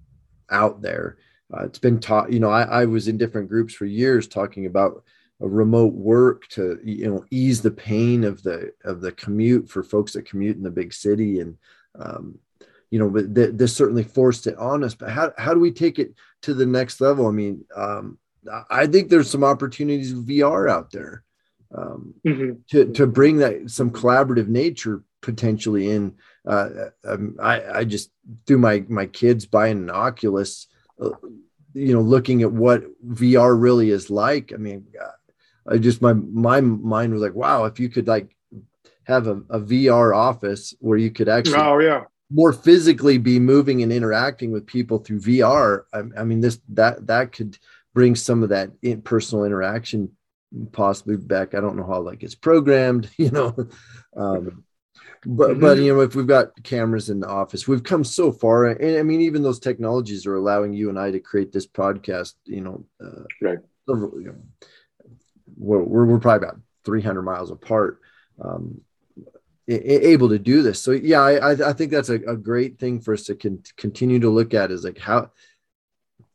out 0.51 0.83
there. 0.83 1.19
Uh, 1.53 1.65
it's 1.65 1.79
been 1.79 1.99
taught 1.99 2.31
you 2.33 2.41
know 2.41 2.51
I, 2.51 2.63
I 2.63 2.85
was 2.85 3.09
in 3.09 3.17
different 3.17 3.49
groups 3.49 3.73
for 3.73 3.87
years 3.87 4.29
talking 4.29 4.67
about 4.67 5.05
remote 5.41 5.95
work 5.95 6.47
to 6.49 6.79
you 6.85 7.09
know 7.09 7.25
ease 7.31 7.63
the 7.63 7.71
pain 7.71 8.25
of 8.25 8.43
the 8.43 8.73
of 8.85 9.01
the 9.01 9.13
commute 9.13 9.71
for 9.71 9.83
folks 9.83 10.13
that 10.13 10.27
commute 10.27 10.57
in 10.57 10.63
the 10.63 10.71
big 10.71 10.93
city 10.93 11.41
and 11.41 11.57
um, 11.99 12.39
you 12.91 12.99
know 12.99 13.11
but 13.11 13.35
th- 13.35 13.55
this 13.55 13.77
certainly 13.77 14.05
forced 14.05 14.47
it 14.47 14.57
on 14.57 14.85
us 14.85 14.95
but 14.95 15.11
how, 15.11 15.33
how 15.39 15.55
do 15.55 15.61
we 15.61 15.71
take 15.71 15.99
it 15.99 16.15
to 16.43 16.55
the 16.55 16.67
next 16.67 17.01
level 17.01 17.27
i 17.27 17.31
mean 17.31 17.65
um, 17.77 18.19
i 18.71 18.87
think 18.87 19.09
there's 19.09 19.31
some 19.31 19.45
opportunities 19.45 20.15
with 20.15 20.29
vr 20.29 20.71
out 20.71 20.91
there 20.91 21.23
um, 21.77 22.15
mm-hmm. 22.27 22.53
to 22.71 22.93
to 22.93 23.07
bring 23.07 23.39
that 23.39 23.71
some 23.71 23.91
collaborative 23.91 24.49
nature 24.49 25.03
potentially 25.21 25.91
in. 25.91 26.15
Uh, 26.47 26.69
um, 27.05 27.37
I 27.41 27.81
I 27.81 27.85
just 27.85 28.11
through 28.47 28.59
my 28.59 28.85
my 28.89 29.07
kids 29.07 29.47
buying 29.47 29.79
an 29.79 29.91
Oculus, 29.91 30.67
uh, 31.01 31.11
you 31.75 31.93
know, 31.95 32.01
looking 32.01 32.43
at 32.43 32.53
what 32.53 32.85
VR 33.07 33.61
really 33.61 33.91
is 33.91 34.11
like. 34.11 34.53
I 34.53 34.57
mean, 34.57 34.87
I 35.69 35.79
just 35.79 36.01
my 36.01 36.13
my 36.13 36.61
mind 36.61 37.13
was 37.13 37.23
like, 37.23 37.35
wow, 37.35 37.65
if 37.65 37.79
you 37.79 37.89
could 37.89 38.09
like 38.09 38.35
have 39.05 39.27
a, 39.27 39.37
a 39.51 39.61
VR 39.61 40.17
office 40.17 40.75
where 40.81 40.99
you 40.99 41.11
could 41.11 41.29
actually 41.29 41.57
oh 41.59 41.79
yeah 41.79 42.05
more 42.31 42.53
physically 42.53 43.19
be 43.19 43.39
moving 43.39 43.83
and 43.83 43.93
interacting 43.93 44.53
with 44.53 44.67
people 44.67 44.99
through 44.99 45.21
VR. 45.21 45.85
I, 45.93 46.03
I 46.21 46.25
mean, 46.25 46.41
this 46.41 46.61
that 46.71 47.07
that 47.07 47.33
could 47.33 47.59
bring 47.95 48.15
some 48.15 48.43
of 48.43 48.51
that 48.51 48.71
in 48.83 49.03
personal 49.03 49.45
interaction 49.45 50.11
possibly 50.73 51.17
back. 51.17 51.55
I 51.55 51.61
don't 51.61 51.77
know 51.77 51.87
how 51.87 52.01
like 52.01 52.23
it's 52.23 52.35
programmed, 52.35 53.11
you 53.19 53.31
know. 53.31 53.55
Um, 54.17 54.65
but 55.25 55.51
mm-hmm. 55.51 55.61
but 55.61 55.79
you 55.79 55.95
know, 55.95 56.01
if 56.01 56.15
we've 56.15 56.27
got 56.27 56.63
cameras 56.63 57.11
in 57.11 57.21
the 57.21 57.29
office, 57.29 57.67
we've 57.67 57.83
come 57.83 58.05
so 58.05 58.31
far. 58.31 58.67
And 58.67 58.99
I 58.99 59.03
mean, 59.03 59.21
even 59.23 59.43
those 59.43 59.59
technologies 59.59 60.27
are 60.27 60.37
allowing 60.37 60.73
you 60.73 60.89
and 60.89 60.99
I 60.99 61.11
to 61.11 61.21
create 61.21 61.53
this 61.53 61.67
podcast. 61.67 62.35
You 62.45 62.61
know, 62.61 62.85
uh, 63.03 63.25
right? 63.41 63.59
You 63.89 64.13
know, 64.27 64.35
we're, 65.57 65.83
we're, 65.83 66.05
we're 66.05 66.21
probably 66.21 66.47
about 66.47 66.61
300 66.85 67.23
miles 67.23 67.51
apart. 67.51 68.01
Um, 68.43 68.83
able 69.69 70.29
to 70.31 70.39
do 70.39 70.63
this. 70.63 70.81
So 70.81 70.93
yeah, 70.93 71.21
I, 71.21 71.71
I 71.71 71.73
think 71.73 71.91
that's 71.91 72.09
a, 72.09 72.15
a 72.15 72.37
great 72.37 72.79
thing 72.79 73.01
for 73.01 73.15
us 73.15 73.25
to 73.25 73.35
con- 73.35 73.63
continue 73.77 74.19
to 74.21 74.31
look 74.31 74.55
at 74.55 74.71
is 74.71 74.85
like 74.85 74.99
how 74.99 75.31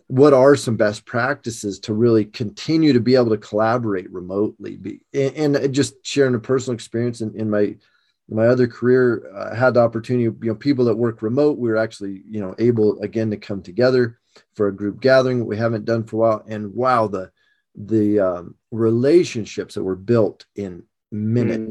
what 0.08 0.34
are 0.34 0.56
some 0.56 0.78
best 0.78 1.06
practices 1.06 1.80
to 1.80 1.94
really 1.94 2.26
continue 2.26 2.94
to 2.94 3.00
be 3.00 3.16
able 3.16 3.30
to 3.30 3.38
collaborate 3.38 4.12
remotely 4.12 4.76
be, 4.76 5.02
and, 5.14 5.56
and, 5.56 5.74
just 5.74 5.96
sharing 6.06 6.36
a 6.36 6.40
personal 6.40 6.76
experience 6.76 7.22
in, 7.22 7.34
in 7.36 7.50
my 7.50 7.62
in 7.62 8.36
my 8.36 8.48
other 8.48 8.68
career 8.68 9.32
i 9.34 9.40
uh, 9.40 9.56
had 9.56 9.74
the 9.74 9.80
opportunity 9.80 10.24
you 10.24 10.38
know 10.42 10.56
people 10.56 10.86
that 10.86 10.96
work 10.96 11.22
remote 11.22 11.58
we 11.58 11.70
were 11.70 11.78
actually 11.78 12.22
you 12.30 12.42
know 12.42 12.54
able 12.60 13.00
again 13.00 13.32
to 13.32 13.38
come 13.38 13.62
together 13.62 14.20
for 14.56 14.68
a 14.68 14.76
group 14.76 15.02
gathering 15.02 15.46
we 15.46 15.58
haven't 15.58 15.86
done 15.86 16.04
for 16.04 16.18
a 16.18 16.20
while 16.20 16.44
and 16.48 16.74
wow 16.76 17.08
the 17.08 17.32
the 17.76 18.20
um, 18.20 18.56
relationships 18.72 19.76
that 19.76 19.84
were 19.84 19.96
built 19.96 20.46
in 20.56 20.84
minute. 21.12 21.62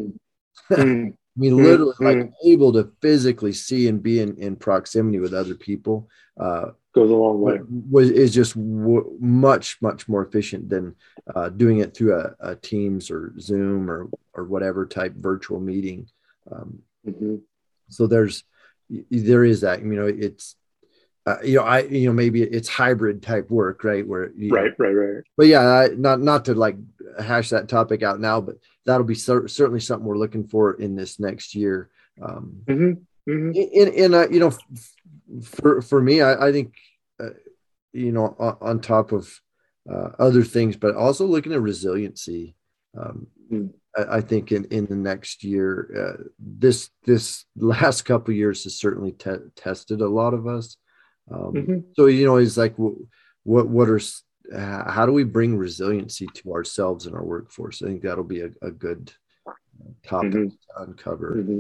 Mm-hmm. 0.71 1.09
I 1.09 1.13
mean, 1.41 1.57
literally, 1.57 1.93
mm-hmm. 1.95 2.21
like 2.21 2.33
able 2.45 2.73
to 2.75 2.91
physically 3.01 3.53
see 3.53 3.89
and 3.89 4.03
be 4.03 4.21
in, 4.21 4.37
in 4.37 4.57
proximity 4.57 5.19
with 5.19 5.33
other 5.33 5.55
people 5.55 6.09
uh, 6.39 6.71
goes 6.93 7.11
a 7.11 7.15
long 7.15 7.41
way. 7.41 7.59
Was 7.91 8.11
is 8.11 8.35
just 8.35 8.55
w- 8.55 9.17
much 9.21 9.81
much 9.81 10.09
more 10.09 10.25
efficient 10.25 10.69
than 10.69 10.95
uh, 11.35 11.49
doing 11.49 11.79
it 11.79 11.95
through 11.95 12.19
a, 12.19 12.35
a, 12.41 12.57
Teams 12.57 13.11
or 13.11 13.33
Zoom 13.41 13.91
or 13.91 14.09
or 14.35 14.45
whatever 14.45 14.87
type 14.87 15.15
virtual 15.15 15.61
meeting. 15.61 16.09
Um, 16.51 16.81
mm-hmm. 17.07 17.37
So 17.89 18.07
there's 18.07 18.45
there 19.11 19.45
is 19.45 19.63
that 19.63 19.81
you 19.81 19.95
know 19.95 20.07
it's 20.07 20.57
uh, 21.27 21.37
you 21.43 21.57
know, 21.57 21.63
I, 21.63 21.81
you 21.83 22.07
know, 22.07 22.13
maybe 22.13 22.43
it's 22.43 22.69
hybrid 22.69 23.23
type 23.23 23.51
work, 23.51 23.85
right? 23.85 24.07
Where, 24.07 24.23
right, 24.23 24.33
know, 24.37 24.57
right, 24.79 24.91
right. 24.91 25.25
But 25.37 25.47
yeah, 25.47 25.61
I, 25.61 25.89
not, 25.89 26.21
not 26.21 26.47
to 26.47 26.55
like 26.55 26.77
hash 27.21 27.51
that 27.51 27.69
topic 27.69 28.03
out 28.03 28.21
now, 28.21 28.41
but 28.41 28.57
that'll 28.87 29.07
be 29.07 29.15
cer- 29.15 29.47
certainly 29.47 29.81
something 29.81 30.07
we're 30.07 30.19
looking 30.19 30.49
for 30.49 30.75
in 30.75 30.97
this 30.97 31.21
next 31.21 31.55
year. 31.55 31.91
Um, 32.21 32.63
mm-hmm, 32.65 33.31
mm-hmm. 33.31 33.51
In, 33.55 33.89
in, 33.93 34.15
uh, 34.15 34.27
you 34.31 34.41
know, 34.41 34.53
for, 35.45 35.81
for 35.81 36.01
me, 36.03 36.23
I, 36.23 36.49
I 36.49 36.53
think, 36.53 36.75
uh, 37.21 37.31
you 37.93 38.11
know, 38.11 38.35
on, 38.39 38.57
on 38.61 38.81
top 38.81 39.13
of 39.13 39.41
uh, 39.89 40.11
other 40.19 40.43
things, 40.43 40.77
but 40.77 40.97
also 40.97 41.25
looking 41.25 41.53
at 41.53 41.61
resiliency. 41.61 42.57
Um, 42.99 43.29
mm. 43.51 43.71
I, 43.97 44.17
I, 44.17 44.21
think 44.23 44.51
in, 44.51 44.65
in 44.67 44.87
the 44.87 44.97
next 44.97 45.45
year, 45.45 46.19
uh, 46.19 46.25
this, 46.39 46.91
this 47.05 47.45
last 47.57 48.03
couple 48.03 48.35
years 48.35 48.65
has 48.65 48.77
certainly 48.77 49.13
te- 49.13 49.51
tested 49.55 50.01
a 50.01 50.09
lot 50.09 50.35
of 50.35 50.49
us. 50.49 50.77
Um, 51.31 51.53
mm-hmm. 51.53 51.79
So 51.95 52.07
you 52.07 52.27
know, 52.27 52.37
it's 52.37 52.57
like 52.57 52.75
what 52.77 53.69
what 53.69 53.89
are 53.89 54.01
how 54.55 55.07
do 55.07 55.13
we 55.13 55.25
bring 55.25 55.57
resiliency 55.57 56.27
to 56.35 56.53
ourselves 56.53 57.07
and 57.07 57.15
our 57.15 57.25
workforce? 57.25 57.83
I 57.83 57.87
think 57.87 58.03
that'll 58.03 58.25
be 58.25 58.41
a, 58.41 58.51
a 58.61 58.71
good 58.71 59.13
topic 60.05 60.31
mm-hmm. 60.31 60.49
to 60.49 60.83
uncover. 60.83 61.37
Mm-hmm. 61.37 61.59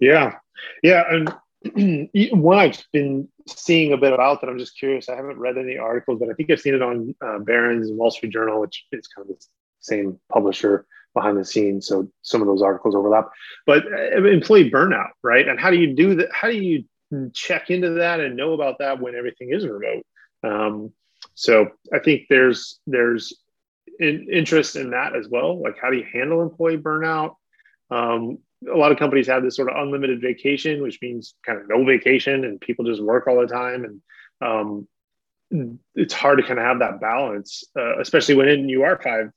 Yeah, 0.00 0.36
yeah, 0.82 1.04
and 1.08 1.34
one 2.32 2.58
I've 2.58 2.84
been 2.92 3.28
seeing 3.48 3.92
a 3.92 3.96
bit 3.96 4.12
about 4.12 4.40
that. 4.40 4.50
I'm 4.50 4.58
just 4.58 4.78
curious. 4.78 5.08
I 5.08 5.16
haven't 5.16 5.38
read 5.38 5.58
any 5.58 5.78
articles, 5.78 6.18
but 6.20 6.28
I 6.28 6.34
think 6.34 6.50
I've 6.50 6.60
seen 6.60 6.74
it 6.74 6.82
on 6.82 7.14
uh, 7.24 7.38
Barron's 7.38 7.88
and 7.88 7.98
Wall 7.98 8.10
Street 8.10 8.32
Journal, 8.32 8.60
which 8.60 8.84
is 8.92 9.06
kind 9.08 9.28
of 9.28 9.36
the 9.36 9.44
same 9.80 10.18
publisher 10.32 10.86
behind 11.14 11.38
the 11.38 11.44
scenes. 11.44 11.86
So 11.86 12.08
some 12.22 12.42
of 12.42 12.48
those 12.48 12.62
articles 12.62 12.94
overlap. 12.94 13.30
But 13.66 13.84
uh, 13.86 14.24
employee 14.26 14.70
burnout, 14.70 15.10
right? 15.22 15.46
And 15.48 15.58
how 15.58 15.70
do 15.70 15.78
you 15.78 15.94
do 15.94 16.16
that? 16.16 16.28
How 16.32 16.48
do 16.48 16.56
you 16.56 16.84
check 17.34 17.70
into 17.70 17.90
that 17.90 18.20
and 18.20 18.36
know 18.36 18.52
about 18.52 18.78
that 18.78 19.00
when 19.00 19.14
everything 19.14 19.52
is 19.52 19.66
remote. 19.66 20.04
Um, 20.42 20.92
so 21.34 21.70
I 21.92 21.98
think 21.98 22.22
there's 22.28 22.80
there's 22.86 23.34
in, 23.98 24.28
interest 24.30 24.76
in 24.76 24.90
that 24.90 25.16
as 25.16 25.28
well. 25.28 25.60
Like 25.60 25.76
how 25.80 25.90
do 25.90 25.96
you 25.96 26.06
handle 26.12 26.42
employee 26.42 26.78
burnout? 26.78 27.36
Um, 27.90 28.38
a 28.72 28.76
lot 28.76 28.92
of 28.92 28.98
companies 28.98 29.26
have 29.26 29.42
this 29.42 29.56
sort 29.56 29.70
of 29.70 29.76
unlimited 29.76 30.20
vacation, 30.20 30.82
which 30.82 30.98
means 31.02 31.34
kind 31.44 31.60
of 31.60 31.68
no 31.68 31.84
vacation 31.84 32.44
and 32.44 32.60
people 32.60 32.84
just 32.84 33.02
work 33.02 33.26
all 33.26 33.40
the 33.40 33.46
time. 33.46 33.84
And 33.84 34.88
um, 35.50 35.78
it's 35.94 36.14
hard 36.14 36.38
to 36.38 36.44
kind 36.44 36.58
of 36.58 36.64
have 36.64 36.78
that 36.78 37.00
balance, 37.00 37.64
uh, 37.78 37.98
especially 38.00 38.34
when 38.34 38.68
you 38.68 38.82
are 38.82 39.00
five 39.00 39.30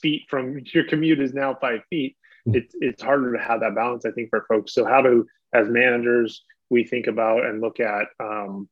feet 0.00 0.24
from 0.28 0.60
your 0.74 0.84
commute 0.84 1.20
is 1.20 1.34
now 1.34 1.54
five 1.54 1.80
feet. 1.88 2.16
Hmm. 2.44 2.56
It's 2.56 2.74
it's 2.80 3.02
harder 3.02 3.32
to 3.36 3.42
have 3.42 3.60
that 3.60 3.74
balance, 3.74 4.04
I 4.04 4.10
think, 4.10 4.30
for 4.30 4.44
folks. 4.48 4.74
So 4.74 4.84
how 4.84 5.02
do 5.02 5.26
as 5.52 5.68
managers 5.68 6.44
we 6.70 6.84
think 6.84 7.06
about 7.06 7.44
and 7.44 7.60
look 7.60 7.80
at 7.80 8.06
um, 8.20 8.68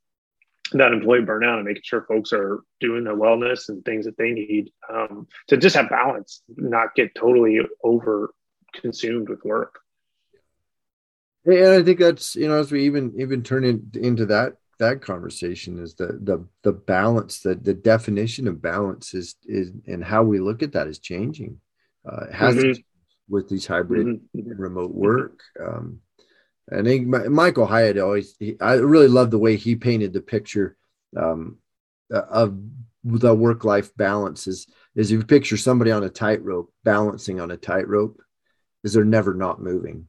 that 0.72 0.92
employee 0.92 1.20
burnout 1.20 1.56
and 1.56 1.64
making 1.64 1.82
sure 1.85 2.06
folks 2.09 2.32
are 2.32 2.61
doing 2.80 3.04
their 3.04 3.16
wellness 3.16 3.68
and 3.68 3.85
things 3.85 4.04
that 4.04 4.16
they 4.18 4.30
need 4.30 4.70
um, 4.92 5.26
to 5.48 5.56
just 5.56 5.76
have 5.76 5.88
balance, 5.88 6.42
not 6.48 6.94
get 6.94 7.14
totally 7.14 7.61
over 7.82 8.32
consumed 8.74 9.28
with 9.28 9.44
work. 9.44 9.78
And 11.44 11.68
I 11.68 11.82
think 11.82 12.00
that's 12.00 12.35
you 12.35 12.48
know 12.48 12.59
as 12.59 12.72
we 12.72 12.85
even 12.85 13.14
even 13.18 13.42
turn 13.42 13.64
in, 13.64 13.90
into 13.94 14.26
that 14.26 14.54
that 14.78 15.00
conversation 15.00 15.78
is 15.78 15.94
the 15.94 16.18
the 16.22 16.44
the 16.62 16.72
balance 16.72 17.40
the 17.40 17.54
the 17.54 17.72
definition 17.72 18.48
of 18.48 18.61
balance 18.61 19.14
is 19.14 19.37
is 19.44 19.70
and 19.87 20.02
how 20.02 20.24
we 20.24 20.40
look 20.40 20.62
at 20.62 20.72
that 20.72 20.88
is 20.88 20.98
changing. 20.98 21.61
Uh, 22.09 22.32
has 22.32 22.54
mm-hmm. 22.54 22.80
with 23.28 23.48
these 23.48 23.66
hybrid 23.66 24.06
mm-hmm. 24.06 24.61
remote 24.61 24.92
work. 24.92 25.40
Um, 25.61 26.00
I 26.72 26.83
think 26.83 27.07
Michael 27.07 27.66
Hyatt 27.66 27.98
always, 27.98 28.35
he, 28.38 28.57
I 28.61 28.74
really 28.74 29.09
love 29.09 29.31
the 29.31 29.38
way 29.38 29.57
he 29.57 29.76
painted 29.76 30.12
the 30.12 30.20
picture 30.20 30.76
um, 31.16 31.59
uh, 32.12 32.22
of 32.22 32.59
the 33.05 33.35
work 33.35 33.64
life 33.64 33.94
balance 33.96 34.48
is, 34.48 34.66
is 34.96 35.12
you 35.12 35.22
picture 35.22 35.57
somebody 35.57 35.92
on 35.92 36.02
a 36.02 36.09
tightrope 36.09 36.72
balancing 36.83 37.40
on 37.40 37.52
a 37.52 37.57
tightrope 37.57 38.20
is 38.83 38.94
they're 38.94 39.05
never 39.05 39.33
not 39.33 39.62
moving. 39.62 40.09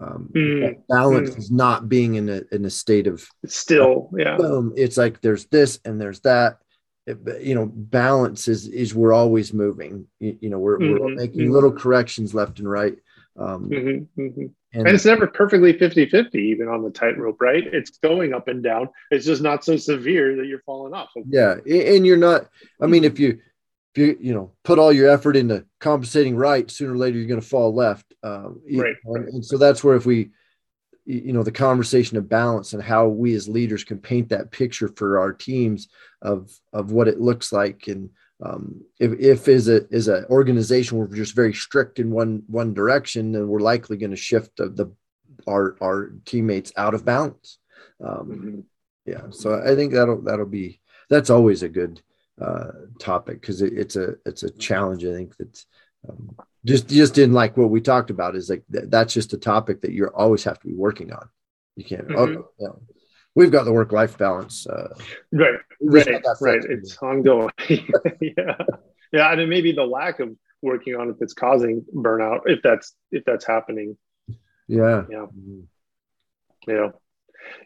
Um, 0.00 0.30
mm, 0.34 0.78
balance 0.88 1.30
mm. 1.30 1.38
is 1.38 1.50
not 1.50 1.88
being 1.88 2.14
in 2.14 2.30
a, 2.30 2.42
in 2.52 2.64
a 2.64 2.70
state 2.70 3.06
of 3.06 3.28
still, 3.44 4.10
yeah. 4.16 4.36
Boom. 4.36 4.72
It's 4.74 4.96
like 4.96 5.20
there's 5.20 5.44
this 5.46 5.78
and 5.84 6.00
there's 6.00 6.20
that. 6.20 6.58
It, 7.06 7.18
you 7.42 7.54
know, 7.54 7.66
balance 7.66 8.48
is 8.48 8.66
is 8.68 8.94
we're 8.94 9.12
always 9.12 9.52
moving. 9.52 10.06
You, 10.18 10.38
you 10.40 10.50
know, 10.50 10.58
we're, 10.58 10.78
mm-hmm, 10.78 10.98
we're 10.98 11.14
making 11.14 11.40
mm-hmm. 11.40 11.52
little 11.52 11.72
corrections 11.72 12.32
left 12.32 12.60
and 12.60 12.70
right. 12.70 12.96
Um, 13.40 13.70
mm-hmm, 13.70 14.20
mm-hmm. 14.20 14.40
And, 14.72 14.86
and, 14.86 14.88
it's 14.88 15.06
never 15.06 15.26
perfectly 15.26 15.72
50 15.72 16.10
50, 16.10 16.38
even 16.38 16.68
on 16.68 16.82
the 16.84 16.90
tightrope, 16.90 17.40
right? 17.40 17.64
It's 17.66 17.98
going 17.98 18.34
up 18.34 18.48
and 18.48 18.62
down. 18.62 18.90
It's 19.10 19.24
just 19.24 19.42
not 19.42 19.64
so 19.64 19.76
severe 19.76 20.36
that 20.36 20.46
you're 20.46 20.60
falling 20.60 20.92
off. 20.92 21.08
Yeah. 21.26 21.54
And 21.54 22.06
you're 22.06 22.18
not, 22.18 22.48
I 22.80 22.86
mean, 22.86 23.04
if 23.04 23.18
you, 23.18 23.40
if 23.94 23.98
you, 23.98 24.16
you 24.20 24.34
know, 24.34 24.52
put 24.62 24.78
all 24.78 24.92
your 24.92 25.08
effort 25.08 25.36
into 25.36 25.64
compensating 25.80 26.36
right, 26.36 26.70
sooner 26.70 26.92
or 26.92 26.98
later 26.98 27.18
you're 27.18 27.26
going 27.26 27.40
to 27.40 27.46
fall 27.46 27.74
left. 27.74 28.04
Um, 28.22 28.60
right, 28.76 28.94
and, 29.06 29.28
and 29.28 29.44
so 29.44 29.56
that's 29.56 29.82
where 29.82 29.96
if 29.96 30.04
we, 30.04 30.30
you 31.06 31.32
know, 31.32 31.42
the 31.42 31.50
conversation 31.50 32.18
of 32.18 32.28
balance 32.28 32.74
and 32.74 32.82
how 32.82 33.08
we 33.08 33.34
as 33.34 33.48
leaders 33.48 33.82
can 33.82 33.98
paint 33.98 34.28
that 34.28 34.52
picture 34.52 34.88
for 34.88 35.18
our 35.18 35.32
teams 35.32 35.88
of, 36.20 36.52
of 36.72 36.92
what 36.92 37.08
it 37.08 37.18
looks 37.18 37.52
like 37.52 37.88
and, 37.88 38.10
um, 38.42 38.82
if, 38.98 39.12
if 39.18 39.48
is 39.48 39.68
a 39.68 39.86
is 39.94 40.08
an 40.08 40.24
organization 40.30 40.98
we're 40.98 41.14
just 41.14 41.34
very 41.34 41.52
strict 41.52 41.98
in 41.98 42.10
one 42.10 42.42
one 42.46 42.72
direction, 42.72 43.32
then 43.32 43.48
we're 43.48 43.60
likely 43.60 43.96
going 43.96 44.10
to 44.10 44.16
shift 44.16 44.56
the, 44.56 44.68
the, 44.68 44.92
our 45.46 45.76
our 45.82 46.12
teammates 46.24 46.72
out 46.76 46.94
of 46.94 47.04
balance. 47.04 47.58
Um, 48.02 48.28
mm-hmm. 48.28 48.60
Yeah, 49.04 49.30
so 49.30 49.60
I 49.60 49.74
think 49.74 49.92
that'll 49.92 50.22
that'll 50.22 50.46
be 50.46 50.80
that's 51.08 51.30
always 51.30 51.62
a 51.62 51.68
good 51.68 52.00
uh, 52.40 52.70
topic 52.98 53.40
because 53.40 53.60
it, 53.60 53.72
it's 53.74 53.96
a 53.96 54.14
it's 54.24 54.42
a 54.42 54.50
challenge. 54.50 55.04
I 55.04 55.12
think 55.12 55.36
that's 55.36 55.66
um, 56.08 56.36
just 56.64 56.88
just 56.88 57.18
in 57.18 57.32
like 57.32 57.56
what 57.56 57.70
we 57.70 57.80
talked 57.80 58.10
about 58.10 58.36
is 58.36 58.48
like 58.48 58.64
th- 58.72 58.86
that's 58.88 59.12
just 59.12 59.34
a 59.34 59.38
topic 59.38 59.82
that 59.82 59.92
you 59.92 60.06
always 60.06 60.44
have 60.44 60.58
to 60.60 60.66
be 60.66 60.74
working 60.74 61.12
on. 61.12 61.28
You 61.76 61.84
can't. 61.84 62.06
Oh, 62.10 62.26
mm-hmm. 62.26 62.40
Oh, 62.40 62.64
know, 62.64 62.82
we've 63.34 63.50
got 63.50 63.64
the 63.64 63.72
work 63.72 63.92
life 63.92 64.18
balance. 64.18 64.66
Uh, 64.66 64.94
right, 65.32 65.60
right, 65.80 66.24
right. 66.40 66.60
It's 66.64 66.96
ongoing. 66.98 67.50
yeah, 67.68 68.56
yeah, 69.12 69.32
and 69.32 69.40
it 69.40 69.48
may 69.48 69.60
be 69.60 69.72
the 69.72 69.84
lack 69.84 70.20
of 70.20 70.30
working 70.62 70.94
on 70.94 71.08
it 71.08 71.16
that's 71.18 71.34
causing 71.34 71.84
burnout 71.94 72.40
if 72.46 72.60
that's 72.62 72.94
if 73.10 73.24
that's 73.24 73.46
happening. 73.46 73.96
Yeah, 74.68 75.04
yeah, 75.10 75.26
mm-hmm. 75.26 75.60
yeah. 76.68 76.88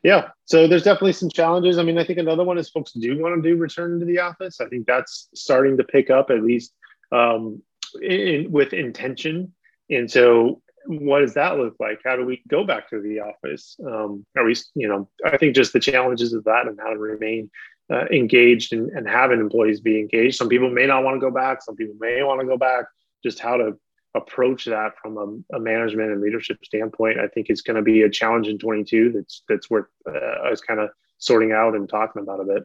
Yeah, 0.03 0.29
so 0.45 0.69
there's 0.69 0.85
definitely 0.85 1.15
some 1.15 1.29
challenges. 1.29 1.79
I 1.79 1.83
mean, 1.83 1.99
I 1.99 2.05
think 2.05 2.19
another 2.19 2.45
one 2.45 2.59
is 2.59 2.71
folks 2.71 2.93
do 2.93 3.21
want 3.21 3.43
to 3.43 3.49
do 3.49 3.57
return 3.57 3.99
to 4.01 4.07
the 4.07 4.21
office. 4.21 4.61
I 4.61 4.67
think 4.69 4.87
that's 4.87 5.29
starting 5.35 5.77
to 5.79 5.85
pick 5.85 6.11
up 6.11 6.31
at 6.31 6.43
least 6.43 6.73
um, 7.13 7.61
in, 8.01 8.51
with 8.51 8.73
intention. 8.73 9.53
And 9.91 10.11
so 10.11 10.63
what 10.87 11.21
does 11.21 11.35
that 11.35 11.59
look 11.59 11.77
like? 11.81 12.01
How 12.05 12.17
do 12.17 12.25
we 12.25 12.43
go 12.49 12.65
back 12.65 12.91
to 12.91 13.01
the 13.01 13.21
office? 13.21 13.77
Um, 13.85 14.25
are 14.37 14.45
we, 14.45 14.55
you 14.75 14.89
know, 14.89 15.09
I 15.25 15.37
think 15.37 15.55
just 15.55 15.73
the 15.73 15.81
challenges 15.81 16.33
of 16.33 16.45
that 16.45 16.67
and 16.67 16.79
how 16.79 16.91
to 16.91 16.99
remain 16.99 17.51
uh, 17.93 18.07
engaged 18.11 18.73
and, 18.73 18.91
and 18.91 19.09
having 19.09 19.41
employees 19.41 19.81
be 19.81 19.99
engaged. 19.99 20.37
Some 20.37 20.49
people 20.49 20.71
may 20.71 20.87
not 20.87 21.05
want 21.05 21.17
to 21.17 21.21
go 21.21 21.31
back. 21.31 21.63
Some 21.63 21.77
people 21.77 21.97
may 21.99 22.23
want 22.23 22.41
to 22.41 22.47
go 22.47 22.57
back. 22.57 22.85
Just 23.23 23.41
how 23.41 23.57
to 23.57 23.79
approach 24.15 24.65
that 24.67 24.93
from 25.03 25.45
a, 25.53 25.57
a 25.57 25.61
management 25.61 26.13
and 26.13 26.21
leadership 26.21 26.59
standpoint, 26.65 27.19
I 27.19 27.29
think 27.29 27.51
is 27.51 27.63
going 27.63 27.77
to 27.77 27.83
be 27.83 28.03
a 28.03 28.11
challenge 28.11 28.49
in 28.49 28.59
22. 28.59 29.13
That's 29.13 29.43
that's 29.49 29.69
worth 29.69 29.87
uh, 30.09 30.51
us 30.51 30.61
kind 30.61 30.81
of 30.81 30.91
sorting 31.19 31.53
out 31.53 31.75
and 31.75 31.89
talking 31.89 32.23
about 32.23 32.41
a 32.41 32.45
bit. 32.45 32.63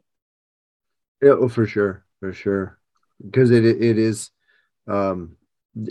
Yeah, 1.22 1.34
well, 1.34 1.50
for 1.50 1.66
sure, 1.66 2.06
for 2.20 2.32
sure, 2.34 2.80
because 3.24 3.52
it 3.52 3.66
it 3.66 3.98
is. 3.98 4.30
Um, 4.88 5.38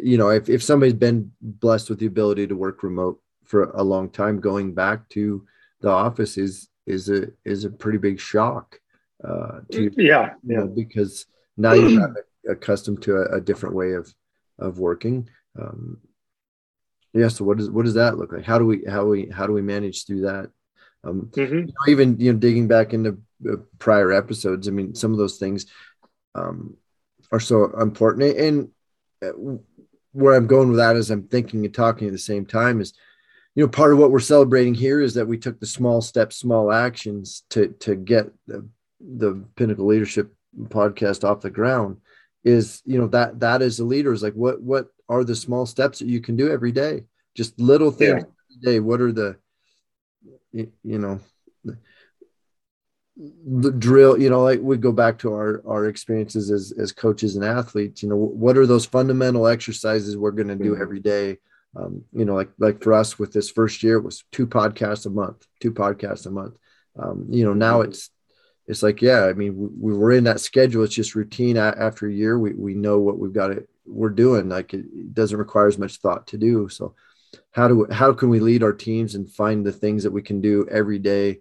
you 0.03 0.19
know, 0.19 0.31
if, 0.31 0.49
if 0.49 0.63
somebody's 0.63 0.95
been 0.95 1.33
blessed 1.41 1.91
with 1.91 1.99
the 1.99 2.07
ability 2.07 2.47
to 2.47 2.57
work 2.57 2.83
remote 2.83 3.21
for 3.45 3.71
a 3.71 3.83
long 3.83 4.11
time, 4.11 4.41
going 4.41 4.75
back 4.75 5.09
to 5.11 5.47
the 5.81 5.91
office 5.91 6.37
is 6.37 6.69
is 6.87 7.09
a 7.09 7.29
is 7.45 7.65
a 7.65 7.71
pretty 7.71 7.99
big 7.99 8.19
shock. 8.19 8.81
Uh, 9.23 9.61
to 9.73 9.91
yeah, 9.97 10.35
you 10.47 10.57
know, 10.57 10.67
because 10.67 11.27
now 11.57 11.73
you're 11.73 12.15
accustomed 12.49 13.03
to 13.03 13.17
a, 13.17 13.37
a, 13.37 13.41
different 13.41 13.75
way 13.75 13.93
of 13.93 14.13
of 14.59 14.79
working. 14.79 15.29
Um, 15.61 15.99
yeah. 17.13 17.29
So 17.29 17.45
what 17.45 17.59
does 17.59 17.71
what 17.71 17.85
does 17.85 17.95
that 17.95 18.17
look 18.17 18.33
like? 18.33 18.45
How 18.45 18.59
do 18.59 18.67
we 18.67 18.85
how 18.89 19.05
we 19.05 19.29
how 19.29 19.47
do 19.47 19.53
we 19.53 19.63
manage 19.63 20.07
through 20.07 20.23
that? 20.23 20.51
Um, 21.05 21.31
mm-hmm. 21.33 21.55
you 21.55 21.67
know, 21.67 21.73
even 21.89 22.19
you 22.19 22.33
know 22.33 22.39
digging 22.39 22.69
back 22.69 22.95
into 22.95 23.19
uh, 23.49 23.57
prior 23.79 24.13
episodes. 24.13 24.69
I 24.69 24.71
mean, 24.71 24.95
some 24.95 25.13
of 25.13 25.19
those 25.19 25.39
things 25.39 25.67
um, 26.35 26.77
are 27.33 27.41
so 27.41 27.65
important 27.81 28.37
and 28.37 28.69
uh, 29.23 29.59
where 30.19 30.35
I'm 30.35 30.49
going 30.49 30.69
with 30.69 30.79
that 30.79 30.97
as 30.97 31.11
I'm 31.11 31.29
thinking 31.29 31.65
and 31.65 31.73
talking 31.73 32.09
at 32.09 32.13
the 32.13 32.19
same 32.19 32.45
time 32.45 32.81
is, 32.81 32.93
you 33.55 33.65
know, 33.65 33.69
part 33.69 33.93
of 33.93 33.99
what 33.99 34.11
we're 34.11 34.19
celebrating 34.19 34.75
here 34.75 35.01
is 35.01 35.15
that 35.15 35.27
we 35.27 35.39
took 35.39 35.61
the 35.61 35.67
small 35.67 36.01
steps, 36.01 36.37
small 36.37 36.73
actions 36.73 37.45
to 37.51 37.69
to 37.81 37.95
get 37.95 38.31
the, 38.47 38.69
the 39.01 39.45
pinnacle 39.55 39.87
leadership 39.87 40.35
podcast 40.65 41.23
off 41.23 41.41
the 41.41 41.51
ground. 41.51 41.99
Is 42.45 42.83
you 42.85 42.99
know 42.99 43.07
that 43.09 43.41
that 43.41 43.63
is 43.63 43.77
the 43.77 43.85
leader 43.85 44.13
is 44.13 44.23
like 44.23 44.35
what 44.35 44.61
what 44.61 44.89
are 45.09 45.25
the 45.25 45.37
small 45.37 45.67
steps 45.67 46.01
that 46.01 46.09
you 46.09 46.21
can 46.21 46.37
do 46.37 46.51
every 46.51 46.73
day? 46.73 47.05
Just 47.37 47.59
little 47.61 47.91
things 47.91 48.25
yeah. 48.25 48.61
every 48.61 48.73
day. 48.73 48.81
What 48.81 49.01
are 49.01 49.13
the 49.13 49.37
you, 50.53 50.73
you 50.83 50.99
know 50.99 51.21
the 53.19 53.73
drill 53.73 54.21
you 54.21 54.31
know 54.31 54.43
like 54.43 54.61
we 54.61 54.77
go 54.77 54.93
back 54.93 55.19
to 55.19 55.33
our 55.33 55.61
our 55.67 55.87
experiences 55.87 56.51
as 56.53 56.73
as 56.79 56.93
coaches 56.93 57.35
and 57.35 57.45
athletes 57.45 58.01
you 58.01 58.09
know 58.09 58.17
what 58.17 58.57
are 58.57 58.67
those 58.67 58.87
fundamental 58.87 59.49
exercises 59.49 60.17
we're 60.17 60.31
going 60.31 60.49
to 60.49 60.55
do 60.55 60.73
mm-hmm. 60.73 60.83
every 60.83 61.01
day? 61.01 61.39
Um, 61.77 62.05
you 62.13 62.25
know 62.25 62.35
like 62.35 62.51
like 62.59 62.83
for 62.83 62.95
us 62.95 63.19
with 63.19 63.33
this 63.33 63.51
first 63.51 63.83
year 63.83 63.97
it 63.97 64.05
was 64.05 64.25
two 64.33 64.47
podcasts 64.47 65.05
a 65.07 65.11
month 65.11 65.47
two 65.61 65.73
podcasts 65.73 66.27
a 66.27 66.31
month. 66.31 66.55
Um, 66.97 67.27
you 67.29 67.45
know 67.45 67.55
now 67.55 67.81
mm-hmm. 67.81 67.91
it's 67.91 68.11
it's 68.67 68.83
like 68.83 69.03
yeah 69.03 69.25
i 69.25 69.33
mean 69.33 69.57
we, 69.57 69.93
we 69.93 69.99
were 69.99 70.13
in 70.13 70.25
that 70.25 70.41
schedule. 70.41 70.85
It's 70.85 70.95
just 70.95 71.15
routine 71.15 71.57
after 71.57 72.07
a 72.07 72.13
year 72.13 72.39
we, 72.39 72.55
we 72.55 72.75
know 72.75 72.99
what 73.01 73.19
we've 73.19 73.33
got 73.33 73.49
to 73.49 73.67
we're 73.89 74.11
doing. 74.11 74.49
Like 74.49 74.75
it, 74.75 74.85
it 74.95 75.15
doesn't 75.15 75.39
require 75.39 75.67
as 75.67 75.79
much 75.79 75.97
thought 75.97 76.29
to 76.29 76.39
do. 76.39 76.69
So 76.69 76.95
how 77.51 77.69
do 77.69 77.87
how 77.91 78.13
can 78.13 78.29
we 78.29 78.41
lead 78.41 78.63
our 78.63 78.73
teams 78.73 79.15
and 79.15 79.31
find 79.31 79.65
the 79.65 79.73
things 79.73 80.05
that 80.05 80.13
we 80.13 80.23
can 80.23 80.41
do 80.41 80.69
every 80.71 80.99
day 80.99 81.41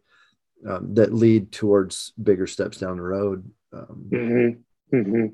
um, 0.66 0.96
that 0.96 1.14
lead 1.14 1.52
towards 1.52 2.14
bigger 2.22 2.48
steps 2.48 2.78
down 2.78 2.98
the 2.98 3.04
road. 3.04 3.50
Um, 3.74 4.10
mm-hmm. 4.10 4.96
Mm-hmm. 4.96 5.26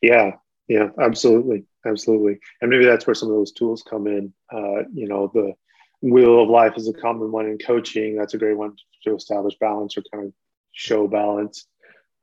Yeah, 0.00 0.32
yeah, 0.68 0.88
absolutely, 1.00 1.64
absolutely. 1.86 2.38
And 2.60 2.70
maybe 2.70 2.84
that's 2.84 3.06
where 3.06 3.14
some 3.14 3.28
of 3.28 3.36
those 3.36 3.52
tools 3.52 3.82
come 3.88 4.06
in. 4.06 4.32
Uh, 4.52 4.84
you 4.92 5.06
know, 5.08 5.30
the 5.32 5.52
wheel 6.00 6.42
of 6.42 6.48
life 6.48 6.74
is 6.76 6.88
a 6.88 6.92
common 6.92 7.30
one 7.30 7.46
in 7.46 7.58
coaching. 7.58 8.16
That's 8.16 8.34
a 8.34 8.38
great 8.38 8.56
one 8.56 8.76
to 9.04 9.14
establish 9.14 9.54
balance 9.60 9.96
or 9.96 10.02
kind 10.12 10.28
of 10.28 10.32
show 10.72 11.06
balance. 11.06 11.66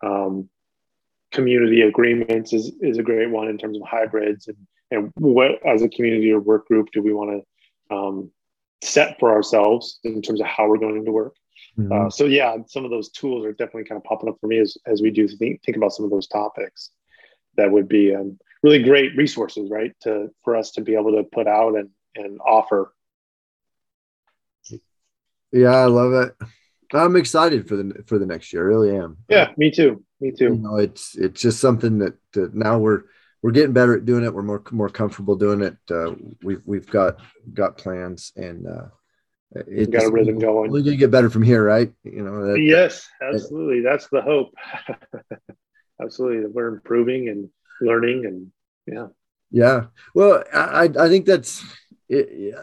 Um, 0.04 0.50
community 1.32 1.82
agreements 1.82 2.54
is, 2.54 2.72
is 2.82 2.98
a 2.98 3.04
great 3.04 3.30
one 3.30 3.48
in 3.48 3.58
terms 3.58 3.78
of 3.78 3.88
hybrids 3.88 4.48
and, 4.48 4.58
and 4.92 5.12
what 5.16 5.64
as 5.66 5.84
a 5.84 5.90
community 5.90 6.32
or 6.32 6.40
work 6.40 6.68
group 6.68 6.88
do 6.92 7.04
we 7.04 7.14
want 7.14 7.44
to 7.90 7.96
um, 7.96 8.32
set 8.84 9.20
for 9.20 9.32
ourselves 9.32 10.00
in 10.04 10.22
terms 10.22 10.42
of 10.42 10.48
how 10.48 10.68
we're 10.68 10.78
going 10.78 11.06
to 11.06 11.12
work 11.12 11.36
Mm-hmm. 11.78 11.92
Uh, 11.92 12.10
so 12.10 12.26
yeah, 12.26 12.56
some 12.68 12.86
of 12.86 12.92
those 12.92 13.10
tools 13.10 13.46
are 13.46 13.54
definitely 13.54 13.86
kind 13.86 13.98
of 13.98 14.04
popping 14.04 14.30
up 14.30 14.38
for 14.40 14.48
me 14.48 14.60
as, 14.60 14.78
as 14.86 15.02
we 15.02 15.12
do 15.12 15.28
think, 15.28 15.64
think 15.64 15.78
about 15.78 15.94
some 15.94 16.06
of 16.06 16.12
those 16.12 16.28
topics 16.28 16.92
that 17.58 17.72
would 17.72 17.88
be 17.88 18.14
um, 18.16 18.38
really 18.64 18.84
great 18.84 19.16
resources, 19.16 19.70
right? 19.70 19.94
To, 20.04 20.30
for 20.44 20.56
us 20.56 20.72
to 20.72 20.82
be 20.82 20.96
able 20.96 21.14
to 21.14 21.24
put 21.24 21.48
out 21.48 21.76
and, 21.76 21.90
and 22.16 22.40
offer. 22.46 22.94
Yeah, 25.52 25.76
I 25.76 25.86
love 25.86 26.14
it. 26.14 26.36
I'm 26.94 27.16
excited 27.16 27.68
for 27.68 27.76
the 27.76 28.04
for 28.08 28.18
the 28.18 28.26
next 28.26 28.52
year. 28.52 28.64
I 28.64 28.66
really 28.66 28.96
am. 28.96 29.18
Yeah, 29.30 29.52
me 29.58 29.72
too. 29.72 30.04
Me 30.20 30.32
too. 30.32 30.46
You 30.46 30.56
know, 30.56 30.78
it's 30.78 31.16
it's 31.16 31.42
just 31.42 31.60
something 31.60 32.00
that, 32.00 32.16
that 32.34 32.54
now 32.56 32.78
we're 32.80 33.04
we're 33.42 33.52
getting 33.52 33.74
better 33.74 33.96
at 33.96 34.06
doing 34.06 34.24
it. 34.24 34.34
We're 34.34 34.42
more 34.42 34.64
more 34.72 34.90
comfortable 34.90 35.36
doing 35.36 35.62
it. 35.62 35.78
Uh, 35.90 36.16
we've 36.44 36.62
we've 36.66 36.88
got 36.88 37.20
got 37.54 37.78
plans, 37.78 38.32
and 38.36 38.68
uh, 38.68 38.86
it 39.52 39.92
got 39.92 40.06
a 40.06 40.12
rhythm 40.12 40.40
going. 40.40 40.72
We're 40.72 40.82
gonna 40.82 40.96
get 40.96 41.12
better 41.12 41.30
from 41.30 41.44
here, 41.44 41.64
right? 41.64 41.92
You 42.04 42.24
know. 42.24 42.46
That, 42.48 42.62
yes, 42.62 43.08
absolutely. 43.22 43.82
That's 43.82 44.08
the 44.10 44.22
hope. 44.22 44.54
absolutely, 46.02 46.46
we're 46.48 46.68
improving 46.68 47.30
and 47.30 47.50
learning, 47.82 48.26
and 48.26 48.52
yeah. 48.86 49.08
Yeah. 49.52 49.86
Well, 50.14 50.44
I 50.54 50.90
I 50.98 51.10
think 51.10 51.26
that's. 51.26 51.64
It, 52.08 52.56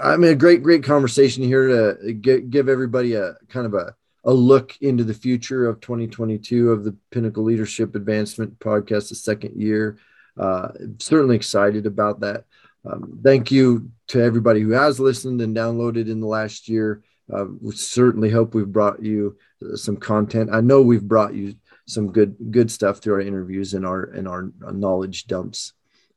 I 0.00 0.16
mean, 0.16 0.30
a 0.30 0.36
great 0.36 0.62
great 0.62 0.84
conversation 0.84 1.42
here 1.42 1.96
to 1.96 2.12
get, 2.12 2.50
give 2.50 2.68
everybody 2.68 3.14
a 3.14 3.34
kind 3.48 3.66
of 3.66 3.74
a 3.74 3.94
a 4.24 4.32
look 4.32 4.76
into 4.80 5.04
the 5.04 5.14
future 5.14 5.68
of 5.68 5.80
2022 5.80 6.70
of 6.70 6.84
the 6.84 6.96
Pinnacle 7.10 7.44
Leadership 7.44 7.94
Advancement 7.94 8.58
podcast, 8.58 9.10
the 9.10 9.14
second 9.14 9.60
year. 9.60 9.98
Uh, 10.36 10.68
certainly 10.98 11.36
excited 11.36 11.86
about 11.86 12.20
that. 12.20 12.44
Um, 12.84 13.20
thank 13.22 13.50
you 13.50 13.90
to 14.08 14.22
everybody 14.22 14.60
who 14.60 14.72
has 14.72 15.00
listened 15.00 15.40
and 15.40 15.56
downloaded 15.56 16.10
in 16.10 16.20
the 16.20 16.26
last 16.26 16.68
year. 16.68 17.02
Uh, 17.32 17.46
we 17.60 17.74
certainly 17.74 18.30
hope 18.30 18.54
we've 18.54 18.72
brought 18.72 19.02
you 19.02 19.36
uh, 19.64 19.76
some 19.76 19.96
content. 19.96 20.50
I 20.52 20.60
know 20.60 20.82
we've 20.82 21.06
brought 21.06 21.34
you 21.34 21.54
some 21.86 22.12
good 22.12 22.36
good 22.50 22.70
stuff 22.70 22.98
through 22.98 23.14
our 23.14 23.20
interviews 23.20 23.74
and 23.74 23.86
our 23.86 24.04
and 24.04 24.28
our 24.28 24.50
knowledge 24.72 25.26
dumps, 25.26 25.72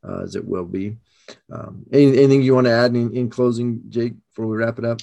uh, 0.08 0.23
as 0.23 0.36
it 0.36 0.45
will 0.45 0.65
be. 0.65 0.97
Um, 1.51 1.86
anything 1.91 2.41
you 2.41 2.56
want 2.56 2.67
to 2.67 2.71
add 2.71 2.95
in, 2.95 3.15
in 3.15 3.30
closing, 3.30 3.82
Jake, 3.89 4.13
before 4.30 4.47
we 4.47 4.58
wrap 4.58 4.80
it 4.80 4.86
up? 4.86 5.01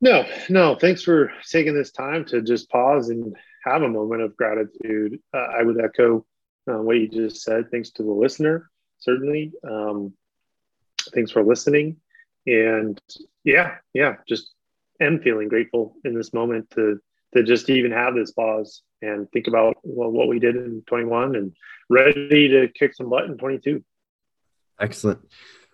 No, 0.00 0.26
no. 0.48 0.76
Thanks 0.76 1.02
for 1.02 1.30
taking 1.48 1.74
this 1.74 1.92
time 1.92 2.24
to 2.26 2.42
just 2.42 2.70
pause 2.70 3.10
and 3.10 3.36
have 3.64 3.82
a 3.82 3.88
moment 3.88 4.22
of 4.22 4.36
gratitude. 4.36 5.20
Uh, 5.34 5.46
I 5.58 5.62
would 5.62 5.80
echo 5.80 6.24
uh, 6.70 6.78
what 6.78 6.96
you 6.96 7.08
just 7.08 7.42
said. 7.42 7.70
Thanks 7.70 7.90
to 7.92 8.02
the 8.02 8.10
listener, 8.10 8.70
certainly. 8.98 9.52
Um, 9.68 10.14
thanks 11.14 11.30
for 11.30 11.42
listening. 11.42 11.96
And 12.46 13.00
yeah, 13.44 13.76
yeah, 13.94 14.16
just 14.28 14.50
am 15.00 15.20
feeling 15.20 15.48
grateful 15.48 15.96
in 16.04 16.14
this 16.14 16.32
moment 16.32 16.70
to 16.72 17.00
to 17.34 17.42
just 17.44 17.70
even 17.70 17.92
have 17.92 18.14
this 18.14 18.32
pause 18.32 18.82
and 19.02 19.30
think 19.30 19.46
about 19.46 19.76
well, 19.84 20.10
what 20.10 20.28
we 20.28 20.38
did 20.38 20.56
in 20.56 20.82
21 20.86 21.36
and 21.36 21.52
ready 21.88 22.48
to 22.48 22.68
kick 22.68 22.94
some 22.94 23.08
butt 23.08 23.24
in 23.24 23.38
22. 23.38 23.84
Excellent. 24.80 25.20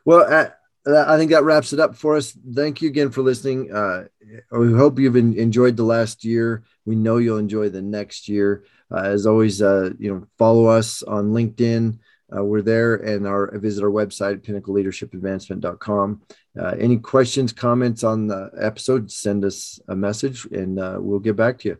Well, 0.04 0.20
uh, 0.30 0.50
I 0.86 1.16
think 1.16 1.30
that 1.32 1.44
wraps 1.44 1.72
it 1.72 1.80
up 1.80 1.96
for 1.96 2.16
us. 2.16 2.36
Thank 2.54 2.80
you 2.80 2.88
again 2.88 3.10
for 3.10 3.22
listening. 3.22 3.72
Uh, 3.72 4.04
we 4.52 4.72
hope 4.72 4.98
you've 4.98 5.16
enjoyed 5.16 5.76
the 5.76 5.82
last 5.82 6.24
year. 6.24 6.62
We 6.84 6.94
know 6.94 7.16
you'll 7.16 7.38
enjoy 7.38 7.70
the 7.70 7.82
next 7.82 8.28
year. 8.28 8.64
Uh, 8.90 9.02
as 9.02 9.26
always, 9.26 9.60
uh, 9.60 9.90
you 9.98 10.14
know, 10.14 10.26
follow 10.38 10.66
us 10.66 11.02
on 11.02 11.32
LinkedIn. 11.32 11.98
Uh, 12.34 12.42
we're 12.44 12.62
there 12.62 12.96
and 12.96 13.26
our 13.26 13.56
visit 13.58 13.84
our 13.84 13.90
website 13.90 14.42
pinnacleleadershipadvancement.com 14.42 16.20
uh, 16.60 16.74
any 16.78 16.96
questions 16.96 17.52
comments 17.52 18.02
on 18.02 18.26
the 18.26 18.50
episode 18.58 19.10
send 19.10 19.44
us 19.44 19.78
a 19.88 19.96
message 19.96 20.44
and 20.46 20.78
uh, 20.80 20.96
we'll 20.98 21.18
get 21.20 21.36
back 21.36 21.58
to 21.58 21.68
you. 21.68 21.78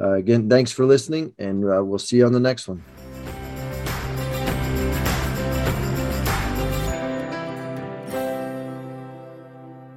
Uh, 0.00 0.12
again 0.12 0.48
thanks 0.48 0.72
for 0.72 0.86
listening 0.86 1.32
and 1.38 1.64
uh, 1.64 1.84
we'll 1.84 1.98
see 1.98 2.16
you 2.16 2.26
on 2.26 2.32
the 2.32 2.40
next 2.40 2.68
one 2.68 2.82